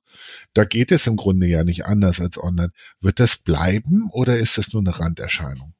Da 0.53 0.65
geht 0.65 0.91
es 0.91 1.07
im 1.07 1.15
Grunde 1.15 1.47
ja 1.47 1.63
nicht 1.63 1.85
anders 1.85 2.19
als 2.19 2.41
online. 2.41 2.71
Wird 3.01 3.19
das 3.19 3.37
bleiben 3.37 4.09
oder 4.11 4.37
ist 4.37 4.57
das 4.57 4.73
nur 4.73 4.81
eine 4.81 4.99
Randerscheinung? 4.99 5.73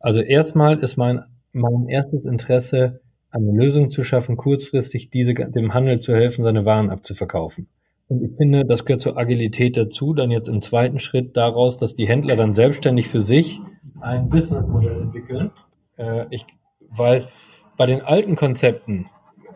Also 0.00 0.20
erstmal 0.20 0.78
ist 0.78 0.96
mein, 0.96 1.22
mein 1.52 1.88
erstes 1.88 2.26
Interesse, 2.26 3.00
eine 3.30 3.52
Lösung 3.52 3.90
zu 3.90 4.04
schaffen, 4.04 4.36
kurzfristig 4.36 5.10
diese, 5.10 5.34
dem 5.34 5.74
Handel 5.74 5.98
zu 5.98 6.14
helfen, 6.14 6.42
seine 6.42 6.64
Waren 6.64 6.90
abzuverkaufen. 6.90 7.68
Und 8.08 8.22
ich 8.22 8.36
finde, 8.36 8.64
das 8.64 8.84
gehört 8.84 9.00
zur 9.00 9.18
Agilität 9.18 9.76
dazu. 9.76 10.14
Dann 10.14 10.30
jetzt 10.30 10.48
im 10.48 10.62
zweiten 10.62 10.98
Schritt 10.98 11.36
daraus, 11.36 11.76
dass 11.76 11.94
die 11.94 12.06
Händler 12.06 12.36
dann 12.36 12.54
selbstständig 12.54 13.08
für 13.08 13.20
sich 13.20 13.60
ein 14.00 14.28
Businessmodell 14.28 15.02
entwickeln, 15.02 15.50
äh, 15.96 16.26
ich, 16.30 16.46
weil 16.88 17.28
bei 17.76 17.86
den 17.86 18.00
alten 18.02 18.36
Konzepten, 18.36 19.06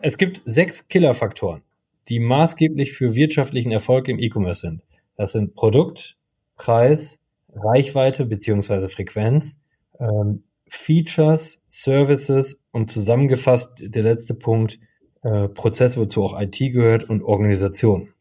es 0.01 0.17
gibt 0.17 0.41
sechs 0.45 0.87
Killerfaktoren, 0.87 1.61
die 2.09 2.19
maßgeblich 2.19 2.93
für 2.93 3.15
wirtschaftlichen 3.15 3.71
Erfolg 3.71 4.07
im 4.07 4.19
E-Commerce 4.19 4.61
sind. 4.61 4.81
Das 5.15 5.31
sind 5.31 5.55
Produkt, 5.55 6.17
Preis, 6.55 7.19
Reichweite 7.53 8.25
beziehungsweise 8.25 8.89
Frequenz, 8.89 9.61
ähm, 9.99 10.43
Features, 10.67 11.63
Services 11.67 12.61
und 12.71 12.89
zusammengefasst 12.89 13.71
der 13.79 14.03
letzte 14.03 14.33
Punkt, 14.33 14.79
äh, 15.23 15.49
Prozesse, 15.49 15.99
wozu 15.99 16.23
auch 16.23 16.39
IT 16.39 16.57
gehört 16.57 17.09
und 17.09 17.23
Organisation. 17.23 18.13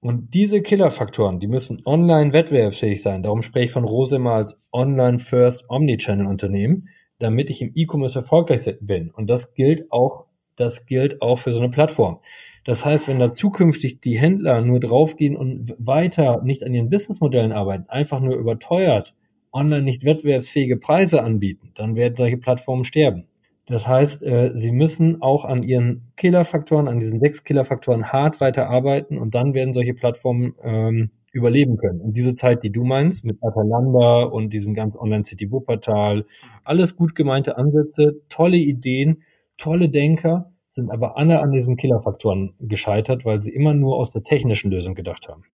Und 0.00 0.34
diese 0.34 0.62
Killerfaktoren, 0.62 1.38
die 1.38 1.46
müssen 1.46 1.82
online 1.84 2.32
wettbewerbsfähig 2.32 3.00
sein. 3.00 3.22
Darum 3.22 3.42
spreche 3.42 3.66
ich 3.66 3.70
von 3.70 3.84
Rose 3.84 4.16
immer 4.16 4.32
als 4.32 4.58
Online-First 4.72 5.66
Omnichannel-Unternehmen 5.68 6.88
damit 7.22 7.50
ich 7.50 7.62
im 7.62 7.72
E-Commerce 7.74 8.18
erfolgreich 8.18 8.68
bin. 8.80 9.10
Und 9.10 9.30
das 9.30 9.54
gilt 9.54 9.90
auch, 9.90 10.26
das 10.56 10.86
gilt 10.86 11.22
auch 11.22 11.38
für 11.38 11.52
so 11.52 11.60
eine 11.60 11.70
Plattform. 11.70 12.18
Das 12.64 12.84
heißt, 12.84 13.08
wenn 13.08 13.18
da 13.18 13.32
zukünftig 13.32 14.00
die 14.00 14.18
Händler 14.18 14.60
nur 14.60 14.80
draufgehen 14.80 15.36
und 15.36 15.74
weiter 15.78 16.42
nicht 16.42 16.64
an 16.64 16.74
ihren 16.74 16.88
Businessmodellen 16.88 17.52
arbeiten, 17.52 17.88
einfach 17.88 18.20
nur 18.20 18.36
überteuert, 18.36 19.14
online 19.52 19.82
nicht 19.82 20.04
wettbewerbsfähige 20.04 20.76
Preise 20.76 21.22
anbieten, 21.22 21.72
dann 21.74 21.96
werden 21.96 22.16
solche 22.16 22.38
Plattformen 22.38 22.84
sterben. 22.84 23.26
Das 23.66 23.86
heißt, 23.86 24.22
äh, 24.24 24.50
sie 24.54 24.72
müssen 24.72 25.22
auch 25.22 25.44
an 25.44 25.62
ihren 25.62 26.02
Killerfaktoren, 26.16 26.88
an 26.88 26.98
diesen 26.98 27.20
sechs 27.20 27.44
Killerfaktoren 27.44 28.12
hart 28.12 28.40
weiterarbeiten 28.40 29.18
und 29.18 29.34
dann 29.34 29.54
werden 29.54 29.72
solche 29.72 29.94
Plattformen 29.94 30.54
ähm, 30.62 31.10
überleben 31.32 31.78
können. 31.78 32.00
Und 32.00 32.16
diese 32.16 32.34
Zeit, 32.34 32.62
die 32.62 32.70
du 32.70 32.84
meinst, 32.84 33.24
mit 33.24 33.38
Atalanta 33.42 34.24
und 34.24 34.52
diesem 34.52 34.74
ganz 34.74 34.96
Online-City-Wuppertal, 34.96 36.26
alles 36.62 36.94
gut 36.96 37.14
gemeinte 37.14 37.56
Ansätze, 37.56 38.20
tolle 38.28 38.58
Ideen, 38.58 39.22
tolle 39.56 39.88
Denker, 39.88 40.52
sind 40.68 40.90
aber 40.90 41.16
alle 41.16 41.40
an 41.40 41.50
diesen 41.50 41.76
Killerfaktoren 41.76 42.54
gescheitert, 42.60 43.24
weil 43.24 43.42
sie 43.42 43.52
immer 43.52 43.74
nur 43.74 43.96
aus 43.96 44.10
der 44.10 44.22
technischen 44.22 44.70
Lösung 44.70 44.94
gedacht 44.94 45.28
haben. 45.28 45.44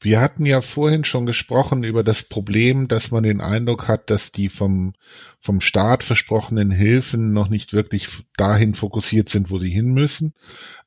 Wir 0.00 0.20
hatten 0.20 0.46
ja 0.46 0.60
vorhin 0.60 1.04
schon 1.04 1.26
gesprochen 1.26 1.82
über 1.82 2.04
das 2.04 2.22
Problem, 2.22 2.86
dass 2.86 3.10
man 3.10 3.24
den 3.24 3.40
Eindruck 3.40 3.88
hat, 3.88 4.10
dass 4.10 4.30
die 4.30 4.48
vom, 4.48 4.94
vom 5.40 5.60
Staat 5.60 6.04
versprochenen 6.04 6.70
Hilfen 6.70 7.32
noch 7.32 7.48
nicht 7.48 7.72
wirklich 7.72 8.08
dahin 8.36 8.74
fokussiert 8.74 9.28
sind, 9.28 9.50
wo 9.50 9.58
sie 9.58 9.70
hin 9.70 9.92
müssen. 9.92 10.34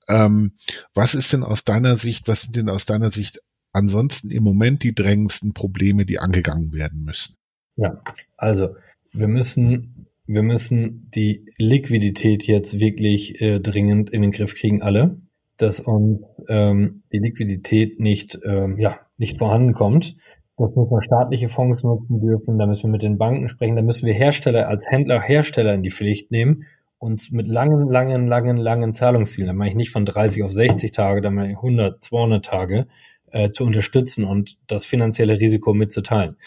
Ähm, 0.08 0.54
was 0.94 1.14
ist 1.14 1.34
denn 1.34 1.44
aus 1.44 1.66
deiner 1.66 1.98
Sicht, 1.98 2.30
was 2.30 2.42
sind 2.42 2.56
denn 2.56 2.70
aus 2.70 2.86
deiner 2.86 3.10
Sicht 3.10 3.42
ansonsten 3.74 4.32
im 4.32 4.44
Moment 4.44 4.84
die 4.84 4.94
drängendsten 4.94 5.54
Probleme, 5.54 6.06
die 6.06 6.20
angegangen 6.20 6.74
werden 6.74 7.04
müssen? 7.04 7.36
Ja, 7.76 8.02
also 8.38 8.76
wir 9.12 9.28
müssen, 9.28 10.08
wir 10.26 10.44
müssen 10.44 11.10
die 11.14 11.46
Liquidität 11.58 12.48
jetzt 12.48 12.80
wirklich 12.80 13.42
äh, 13.42 13.60
dringend 13.60 14.10
in 14.10 14.22
den 14.22 14.32
Griff 14.32 14.56
kriegen, 14.56 14.82
alle, 14.82 15.18
dass 15.58 15.80
uns 15.80 16.22
ähm, 16.50 17.04
die 17.12 17.20
Liquidität 17.20 18.00
nicht, 18.00 18.40
ähm, 18.46 18.78
ja, 18.80 19.00
nicht 19.18 19.38
vorhanden 19.38 19.74
kommt. 19.74 20.16
Das 20.58 20.76
müssen 20.76 20.92
wir 20.92 21.02
staatliche 21.02 21.50
Fonds 21.50 21.84
nutzen 21.84 22.22
dürfen, 22.22 22.60
da 22.60 22.68
müssen 22.68 22.90
wir 22.90 22.92
mit 22.92 23.04
den 23.04 23.18
Banken 23.18 23.48
sprechen, 23.48 23.76
da 23.76 23.82
müssen 23.82 24.06
wir 24.06 24.14
Hersteller 24.14 24.68
als 24.68 24.86
Händler, 24.88 25.20
Hersteller 25.20 25.74
in 25.74 25.82
die 25.82 25.90
Pflicht 25.90 26.30
nehmen, 26.30 26.66
uns 27.00 27.32
mit 27.32 27.48
langen, 27.48 27.90
langen, 27.90 28.28
langen, 28.28 28.58
langen 28.58 28.94
Zahlungszielen, 28.94 29.48
da 29.48 29.54
meine 29.54 29.72
ich 29.72 29.76
nicht 29.76 29.90
von 29.90 30.06
30 30.06 30.44
auf 30.44 30.52
60 30.52 30.92
Tage, 30.92 31.22
da 31.22 31.32
meine 31.32 31.52
ich 31.52 31.58
100, 31.58 32.04
200 32.04 32.46
Tage, 32.46 32.88
äh, 33.32 33.50
zu 33.50 33.66
unterstützen 33.66 34.26
und 34.26 34.58
das 34.68 34.86
finanzielle 34.86 35.40
Risiko 35.40 35.74
mitzuteilen. 35.74 36.38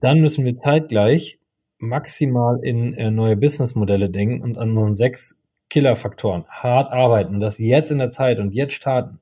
Dann 0.00 0.20
müssen 0.20 0.44
wir 0.44 0.58
zeitgleich 0.58 1.38
maximal 1.78 2.58
in 2.62 2.94
äh, 2.94 3.10
neue 3.10 3.36
Businessmodelle 3.36 4.10
denken 4.10 4.42
und 4.42 4.58
an 4.58 4.70
unseren 4.70 4.94
sechs 4.94 5.40
Killerfaktoren 5.68 6.44
hart 6.48 6.92
arbeiten, 6.92 7.40
das 7.40 7.58
jetzt 7.58 7.90
in 7.90 7.98
der 7.98 8.10
Zeit 8.10 8.38
und 8.38 8.54
jetzt 8.54 8.74
starten. 8.74 9.20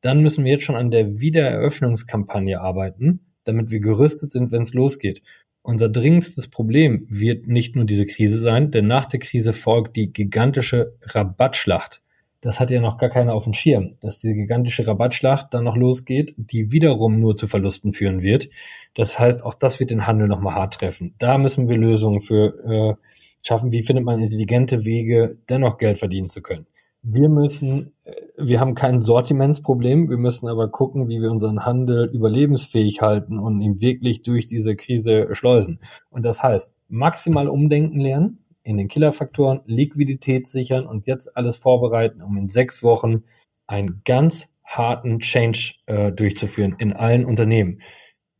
Dann 0.00 0.20
müssen 0.20 0.44
wir 0.44 0.52
jetzt 0.52 0.64
schon 0.64 0.76
an 0.76 0.90
der 0.90 1.20
Wiedereröffnungskampagne 1.20 2.60
arbeiten, 2.60 3.20
damit 3.44 3.70
wir 3.70 3.80
gerüstet 3.80 4.30
sind, 4.30 4.52
wenn 4.52 4.62
es 4.62 4.74
losgeht. 4.74 5.22
Unser 5.62 5.88
dringendstes 5.88 6.48
Problem 6.48 7.06
wird 7.08 7.46
nicht 7.46 7.74
nur 7.74 7.86
diese 7.86 8.04
Krise 8.04 8.38
sein, 8.38 8.70
denn 8.70 8.86
nach 8.86 9.06
der 9.06 9.20
Krise 9.20 9.54
folgt 9.54 9.96
die 9.96 10.12
gigantische 10.12 10.98
Rabattschlacht 11.02 12.02
das 12.44 12.60
hat 12.60 12.70
ja 12.70 12.78
noch 12.78 12.98
gar 12.98 13.08
keiner 13.08 13.32
auf 13.32 13.44
dem 13.44 13.54
Schirm, 13.54 13.96
dass 14.02 14.18
diese 14.18 14.34
gigantische 14.34 14.86
Rabattschlacht 14.86 15.54
dann 15.54 15.64
noch 15.64 15.76
losgeht, 15.76 16.34
die 16.36 16.70
wiederum 16.70 17.18
nur 17.18 17.36
zu 17.36 17.46
Verlusten 17.46 17.94
führen 17.94 18.20
wird. 18.20 18.50
Das 18.94 19.18
heißt, 19.18 19.46
auch 19.46 19.54
das 19.54 19.80
wird 19.80 19.90
den 19.90 20.06
Handel 20.06 20.28
nochmal 20.28 20.54
hart 20.54 20.74
treffen. 20.74 21.14
Da 21.18 21.38
müssen 21.38 21.70
wir 21.70 21.78
Lösungen 21.78 22.20
für 22.20 22.98
äh, 23.00 23.02
schaffen. 23.40 23.72
Wie 23.72 23.80
findet 23.80 24.04
man 24.04 24.20
intelligente 24.20 24.84
Wege, 24.84 25.38
dennoch 25.48 25.78
Geld 25.78 25.98
verdienen 25.98 26.28
zu 26.28 26.42
können? 26.42 26.66
Wir 27.02 27.30
müssen, 27.30 27.94
äh, 28.04 28.12
wir 28.36 28.60
haben 28.60 28.74
kein 28.74 29.00
Sortimentsproblem, 29.00 30.10
wir 30.10 30.18
müssen 30.18 30.46
aber 30.46 30.68
gucken, 30.68 31.08
wie 31.08 31.22
wir 31.22 31.30
unseren 31.30 31.64
Handel 31.64 32.10
überlebensfähig 32.12 33.00
halten 33.00 33.38
und 33.38 33.62
ihn 33.62 33.80
wirklich 33.80 34.22
durch 34.22 34.44
diese 34.44 34.76
Krise 34.76 35.28
schleusen. 35.32 35.80
Und 36.10 36.24
das 36.24 36.42
heißt, 36.42 36.74
maximal 36.90 37.48
umdenken 37.48 38.00
lernen, 38.00 38.43
in 38.64 38.76
den 38.76 38.88
Killerfaktoren, 38.88 39.60
Liquidität 39.66 40.48
sichern 40.48 40.86
und 40.86 41.06
jetzt 41.06 41.36
alles 41.36 41.56
vorbereiten, 41.56 42.22
um 42.22 42.36
in 42.36 42.48
sechs 42.48 42.82
Wochen 42.82 43.22
einen 43.66 44.02
ganz 44.04 44.54
harten 44.64 45.20
Change 45.20 45.74
äh, 45.86 46.10
durchzuführen 46.10 46.74
in 46.78 46.92
allen 46.92 47.24
Unternehmen. 47.24 47.80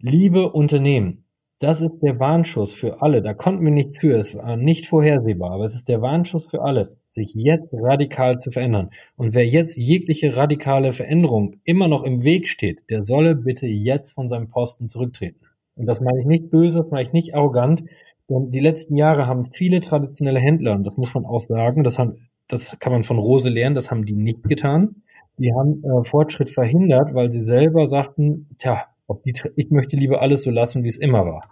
Liebe 0.00 0.50
Unternehmen, 0.50 1.24
das 1.60 1.80
ist 1.80 2.00
der 2.02 2.18
Warnschuss 2.18 2.74
für 2.74 3.00
alle. 3.00 3.22
Da 3.22 3.32
konnten 3.32 3.64
wir 3.64 3.72
nichts 3.72 4.00
für. 4.00 4.16
Es 4.16 4.34
war 4.34 4.56
nicht 4.56 4.86
vorhersehbar, 4.86 5.52
aber 5.52 5.64
es 5.64 5.74
ist 5.74 5.88
der 5.88 6.02
Warnschuss 6.02 6.46
für 6.46 6.62
alle, 6.62 6.96
sich 7.10 7.32
jetzt 7.34 7.68
radikal 7.72 8.38
zu 8.38 8.50
verändern. 8.50 8.90
Und 9.16 9.34
wer 9.34 9.46
jetzt 9.46 9.76
jegliche 9.76 10.36
radikale 10.36 10.92
Veränderung 10.92 11.56
immer 11.64 11.88
noch 11.88 12.02
im 12.02 12.24
Weg 12.24 12.48
steht, 12.48 12.90
der 12.90 13.04
solle 13.04 13.34
bitte 13.34 13.66
jetzt 13.66 14.10
von 14.10 14.28
seinem 14.28 14.48
Posten 14.48 14.88
zurücktreten. 14.88 15.40
Und 15.76 15.86
das 15.86 16.00
meine 16.00 16.20
ich 16.20 16.26
nicht 16.26 16.50
böse, 16.50 16.82
das 16.82 16.90
meine 16.90 17.04
ich 17.04 17.12
nicht 17.12 17.34
arrogant, 17.34 17.84
denn 18.28 18.50
die 18.50 18.60
letzten 18.60 18.96
Jahre 18.96 19.26
haben 19.26 19.52
viele 19.52 19.80
traditionelle 19.80 20.40
Händler, 20.40 20.74
und 20.74 20.86
das 20.86 20.96
muss 20.96 21.14
man 21.14 21.24
auch 21.24 21.40
sagen, 21.40 21.84
das, 21.84 21.98
haben, 21.98 22.14
das 22.48 22.78
kann 22.78 22.92
man 22.92 23.02
von 23.02 23.18
Rose 23.18 23.50
lernen, 23.50 23.74
das 23.74 23.90
haben 23.90 24.04
die 24.04 24.14
nicht 24.14 24.42
getan. 24.44 25.02
Die 25.36 25.52
haben 25.52 25.82
äh, 25.82 26.04
Fortschritt 26.04 26.48
verhindert, 26.48 27.12
weil 27.12 27.32
sie 27.32 27.40
selber 27.40 27.86
sagten, 27.88 28.48
tja, 28.58 28.84
die, 29.26 29.34
ich 29.56 29.70
möchte 29.70 29.96
lieber 29.96 30.22
alles 30.22 30.42
so 30.42 30.50
lassen, 30.50 30.84
wie 30.84 30.88
es 30.88 30.96
immer 30.96 31.26
war. 31.26 31.50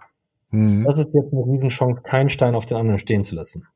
Mhm. 0.51 0.85
Das 0.85 0.97
ist 0.97 1.13
jetzt 1.13 1.33
eine 1.33 1.45
Riesenchance, 1.45 2.01
keinen 2.01 2.29
Stein 2.29 2.55
auf 2.55 2.65
den 2.65 2.77
anderen 2.77 2.99
stehen 2.99 3.23
zu 3.23 3.35
lassen. 3.35 3.67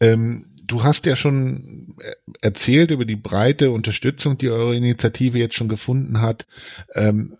Ähm, 0.00 0.44
du 0.64 0.82
hast 0.82 1.06
ja 1.06 1.16
schon 1.16 1.94
äh, 2.00 2.14
erzählt 2.42 2.90
über 2.90 3.04
die 3.04 3.16
breite 3.16 3.70
Unterstützung, 3.70 4.38
die 4.38 4.50
eure 4.50 4.76
Initiative 4.76 5.38
jetzt 5.38 5.54
schon 5.54 5.68
gefunden 5.68 6.20
hat. 6.20 6.46
Ähm, 6.94 7.36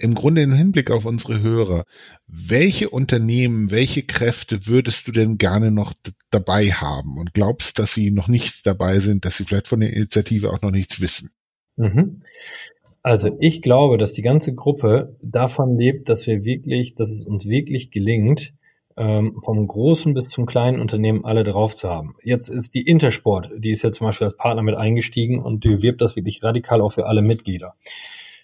Im 0.00 0.14
Grunde 0.14 0.42
im 0.42 0.54
Hinblick 0.54 0.92
auf 0.92 1.04
unsere 1.06 1.40
Hörer, 1.40 1.84
welche 2.28 2.88
Unternehmen, 2.88 3.72
welche 3.72 4.04
Kräfte 4.04 4.66
würdest 4.66 5.08
du 5.08 5.12
denn 5.12 5.38
gerne 5.38 5.72
noch 5.72 5.92
dabei 6.30 6.68
haben 6.70 7.18
und 7.18 7.34
glaubst, 7.34 7.80
dass 7.80 7.94
sie 7.94 8.12
noch 8.12 8.28
nicht 8.28 8.64
dabei 8.64 9.00
sind, 9.00 9.24
dass 9.24 9.36
sie 9.36 9.44
vielleicht 9.44 9.66
von 9.66 9.80
der 9.80 9.92
Initiative 9.92 10.50
auch 10.50 10.62
noch 10.62 10.70
nichts 10.70 11.00
wissen? 11.00 11.30
Mhm. 11.76 12.22
Also 13.02 13.36
ich 13.40 13.60
glaube, 13.60 13.98
dass 13.98 14.12
die 14.12 14.22
ganze 14.22 14.54
Gruppe 14.54 15.16
davon 15.20 15.76
lebt, 15.76 16.08
dass 16.08 16.26
wir 16.26 16.44
wirklich, 16.44 16.94
dass 16.94 17.10
es 17.10 17.26
uns 17.26 17.48
wirklich 17.48 17.90
gelingt, 17.90 18.54
ähm, 18.96 19.40
vom 19.44 19.66
großen 19.66 20.12
bis 20.12 20.28
zum 20.28 20.44
kleinen 20.46 20.80
Unternehmen 20.80 21.24
alle 21.24 21.44
drauf 21.44 21.74
zu 21.74 21.88
haben. 21.88 22.16
Jetzt 22.22 22.48
ist 22.48 22.74
die 22.74 22.82
Intersport, 22.82 23.50
die 23.56 23.70
ist 23.70 23.82
ja 23.82 23.92
zum 23.92 24.08
Beispiel 24.08 24.26
als 24.26 24.36
Partner 24.36 24.62
mit 24.62 24.74
eingestiegen 24.74 25.40
und 25.40 25.64
die 25.64 25.82
wirbt 25.82 26.02
das 26.02 26.16
wirklich 26.16 26.42
radikal 26.42 26.80
auch 26.80 26.92
für 26.92 27.06
alle 27.06 27.22
Mitglieder. 27.22 27.74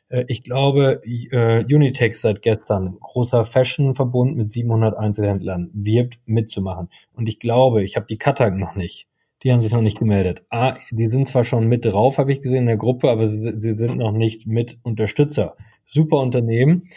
Äh, 0.08 0.24
ich 0.28 0.42
glaube, 0.42 1.00
äh, 1.04 1.64
Unitex 1.64 2.22
seit 2.22 2.42
gestern, 2.42 2.94
großer 3.00 3.44
Fashion-Verbund 3.44 4.36
mit 4.36 4.50
700 4.50 4.96
Einzelhändlern, 4.96 5.70
wirbt 5.72 6.18
mitzumachen. 6.26 6.88
Und 7.14 7.28
ich 7.28 7.40
glaube, 7.40 7.82
ich 7.82 7.96
habe 7.96 8.06
die 8.06 8.18
Katak 8.18 8.56
noch 8.56 8.74
nicht 8.74 9.06
die 9.44 9.52
haben 9.52 9.60
sich 9.60 9.72
noch 9.72 9.82
nicht 9.82 9.98
gemeldet. 9.98 10.42
Ah, 10.48 10.76
die 10.90 11.06
sind 11.06 11.28
zwar 11.28 11.44
schon 11.44 11.68
mit 11.68 11.84
drauf, 11.84 12.16
habe 12.16 12.32
ich 12.32 12.40
gesehen 12.40 12.60
in 12.60 12.66
der 12.66 12.76
Gruppe, 12.78 13.10
aber 13.10 13.26
sie, 13.26 13.60
sie 13.60 13.72
sind 13.72 13.98
noch 13.98 14.12
nicht 14.12 14.46
mit 14.46 14.78
Unterstützer. 14.82 15.54
Super 15.84 16.20
Unternehmen, 16.20 16.88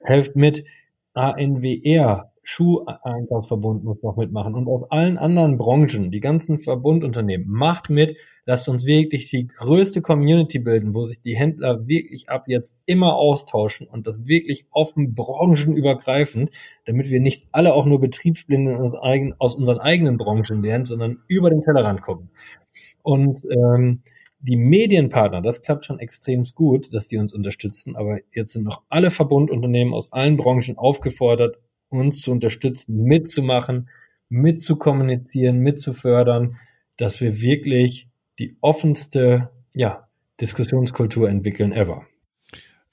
helft 0.00 0.36
mit. 0.36 0.64
ANWR 1.12 2.30
Schuheinkaufsverbund 2.42 3.84
muss 3.84 4.02
noch 4.02 4.16
mitmachen 4.16 4.54
und 4.54 4.68
aus 4.68 4.90
allen 4.90 5.18
anderen 5.18 5.56
Branchen, 5.56 6.10
die 6.12 6.20
ganzen 6.20 6.58
Verbundunternehmen, 6.58 7.46
macht 7.48 7.90
mit, 7.90 8.16
lasst 8.50 8.68
uns 8.68 8.84
wirklich 8.84 9.28
die 9.28 9.46
größte 9.46 10.02
Community 10.02 10.58
bilden, 10.58 10.92
wo 10.92 11.04
sich 11.04 11.22
die 11.22 11.36
Händler 11.36 11.86
wirklich 11.86 12.28
ab 12.30 12.46
jetzt 12.48 12.76
immer 12.84 13.14
austauschen 13.14 13.86
und 13.86 14.08
das 14.08 14.26
wirklich 14.26 14.66
offen 14.72 15.14
branchenübergreifend, 15.14 16.50
damit 16.84 17.10
wir 17.10 17.20
nicht 17.20 17.46
alle 17.52 17.74
auch 17.74 17.86
nur 17.86 18.00
Betriebsblinde 18.00 18.76
aus 19.38 19.54
unseren 19.54 19.78
eigenen 19.78 20.16
Branchen 20.16 20.64
lernen, 20.64 20.84
sondern 20.84 21.22
über 21.28 21.48
den 21.48 21.62
Tellerrand 21.62 22.02
gucken. 22.02 22.30
Und 23.04 23.46
ähm, 23.52 24.02
die 24.40 24.56
Medienpartner, 24.56 25.42
das 25.42 25.62
klappt 25.62 25.84
schon 25.84 26.00
extrem 26.00 26.42
gut, 26.56 26.92
dass 26.92 27.06
die 27.06 27.18
uns 27.18 27.32
unterstützen, 27.32 27.94
aber 27.94 28.18
jetzt 28.34 28.54
sind 28.54 28.64
noch 28.64 28.82
alle 28.88 29.10
Verbundunternehmen 29.10 29.94
aus 29.94 30.12
allen 30.12 30.36
Branchen 30.36 30.76
aufgefordert, 30.76 31.60
uns 31.88 32.20
zu 32.20 32.32
unterstützen, 32.32 33.04
mitzumachen, 33.04 33.88
mitzukommunizieren, 34.28 35.60
mitzufördern, 35.60 36.56
dass 36.96 37.20
wir 37.20 37.40
wirklich 37.40 38.09
die 38.40 38.56
offenste 38.60 39.50
ja, 39.74 40.08
Diskussionskultur 40.40 41.28
entwickeln 41.28 41.72
ever. 41.72 42.06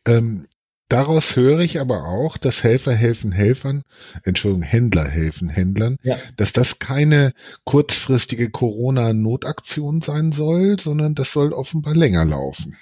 Ähm, 0.05 0.47
daraus 0.89 1.35
höre 1.35 1.61
ich 1.61 1.79
aber 1.79 2.05
auch, 2.05 2.37
dass 2.37 2.63
Helfer 2.63 2.93
helfen 2.93 3.31
Helfern, 3.31 3.83
Entschuldigung, 4.23 4.63
Händler 4.63 5.07
helfen 5.07 5.49
Händlern, 5.49 5.97
ja. 6.03 6.17
dass 6.35 6.53
das 6.53 6.79
keine 6.79 7.33
kurzfristige 7.63 8.49
Corona-Notaktion 8.49 10.01
sein 10.01 10.31
soll, 10.31 10.79
sondern 10.79 11.15
das 11.15 11.31
soll 11.31 11.53
offenbar 11.53 11.95
länger 11.95 12.25
laufen. 12.25 12.75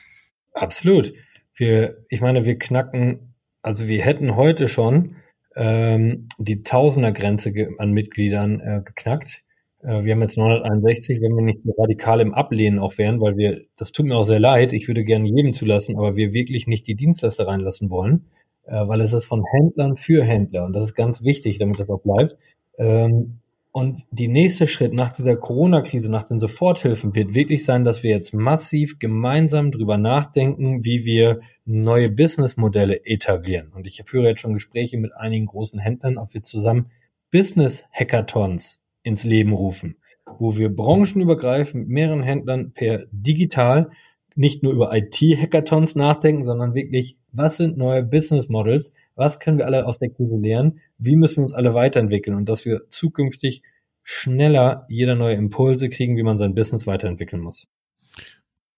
Absolut. 0.53 1.13
Wir, 1.55 2.03
ich 2.09 2.21
meine, 2.21 2.45
wir 2.45 2.57
knacken, 2.57 3.35
also 3.61 3.87
wir 3.87 4.03
hätten 4.03 4.35
heute 4.35 4.67
schon 4.67 5.15
ähm, 5.55 6.27
die 6.37 6.63
Tausendergrenze 6.63 7.53
an 7.77 7.91
Mitgliedern 7.91 8.59
äh, 8.59 8.81
geknackt. 8.83 9.44
Äh, 9.85 10.03
wir 10.03 10.13
haben 10.13 10.21
jetzt 10.21 10.37
961, 10.37 11.21
wenn 11.21 11.35
wir 11.35 11.43
nicht 11.43 11.61
so 11.61 11.73
radikal 11.77 12.19
im 12.19 12.33
Ablehnen 12.33 12.79
auch 12.79 12.97
wären, 12.97 13.21
weil 13.21 13.37
wir, 13.37 13.61
das 13.77 13.91
tut 13.91 14.05
mir 14.05 14.15
auch 14.15 14.23
sehr 14.23 14.39
leid, 14.39 14.73
ich 14.73 14.87
würde 14.87 15.03
gerne 15.03 15.27
jedem 15.27 15.53
zulassen, 15.53 15.97
aber 15.97 16.15
wir 16.15 16.33
wirklich 16.33 16.67
nicht 16.67 16.87
die 16.87 16.95
Dienstleister 16.95 17.47
reinlassen 17.47 17.89
wollen, 17.89 18.25
äh, 18.65 18.87
weil 18.87 19.01
es 19.01 19.13
ist 19.13 19.25
von 19.25 19.43
Händlern 19.45 19.95
für 19.95 20.23
Händler 20.23 20.65
und 20.65 20.73
das 20.73 20.83
ist 20.83 20.95
ganz 20.95 21.23
wichtig, 21.23 21.59
damit 21.59 21.79
das 21.79 21.89
auch 21.89 22.01
bleibt. 22.01 22.37
Ähm, 22.77 23.39
und 23.71 24.03
die 24.09 24.29
nächste 24.29 24.67
Schritt 24.67 24.93
nach 24.93 25.09
dieser 25.09 25.35
Corona-Krise, 25.35 26.09
nach 26.09 26.23
den 26.23 26.39
Soforthilfen, 26.39 27.13
wird 27.13 27.35
wirklich 27.35 27.65
sein, 27.65 27.83
dass 27.83 28.03
wir 28.03 28.11
jetzt 28.11 28.33
massiv 28.33 28.99
gemeinsam 28.99 29.69
drüber 29.69 29.97
nachdenken, 29.97 30.85
wie 30.85 31.03
wir 31.03 31.41
neue 31.65 32.09
Businessmodelle 32.09 33.05
etablieren. 33.05 33.73
Und 33.75 33.85
ich 33.85 34.01
führe 34.05 34.29
jetzt 34.29 34.39
schon 34.39 34.53
Gespräche 34.53 34.97
mit 34.97 35.13
einigen 35.13 35.47
großen 35.47 35.77
Händlern, 35.77 36.17
ob 36.17 36.33
wir 36.33 36.41
zusammen 36.41 36.89
Business-Hackathons 37.33 38.84
ins 39.05 39.23
Leben 39.23 39.53
rufen, 39.53 39.97
wo 40.39 40.57
wir 40.57 40.69
branchenübergreifend 40.69 41.87
mit 41.87 41.93
mehreren 41.93 42.23
Händlern 42.23 42.73
per 42.73 43.05
digital 43.11 43.91
nicht 44.35 44.63
nur 44.63 44.73
über 44.73 44.93
IT-Hackathons 44.93 45.95
nachdenken, 45.95 46.43
sondern 46.43 46.73
wirklich, 46.73 47.17
was 47.31 47.57
sind 47.57 47.77
neue 47.77 48.03
Business 48.03 48.49
Models, 48.49 48.93
was 49.15 49.39
können 49.39 49.57
wir 49.57 49.65
alle 49.65 49.85
aus 49.85 49.99
der 49.99 50.09
Krise 50.09 50.35
lernen, 50.35 50.81
wie 50.97 51.15
müssen 51.15 51.37
wir 51.37 51.43
uns 51.43 51.53
alle 51.53 51.73
weiterentwickeln? 51.73 52.35
Und 52.35 52.49
dass 52.49 52.65
wir 52.65 52.81
zukünftig 52.89 53.61
schneller 54.03 54.85
jeder 54.89 55.15
neue 55.15 55.35
Impulse 55.35 55.89
kriegen, 55.89 56.17
wie 56.17 56.23
man 56.23 56.37
sein 56.37 56.53
Business 56.53 56.85
weiterentwickeln 56.85 57.41
muss. 57.41 57.67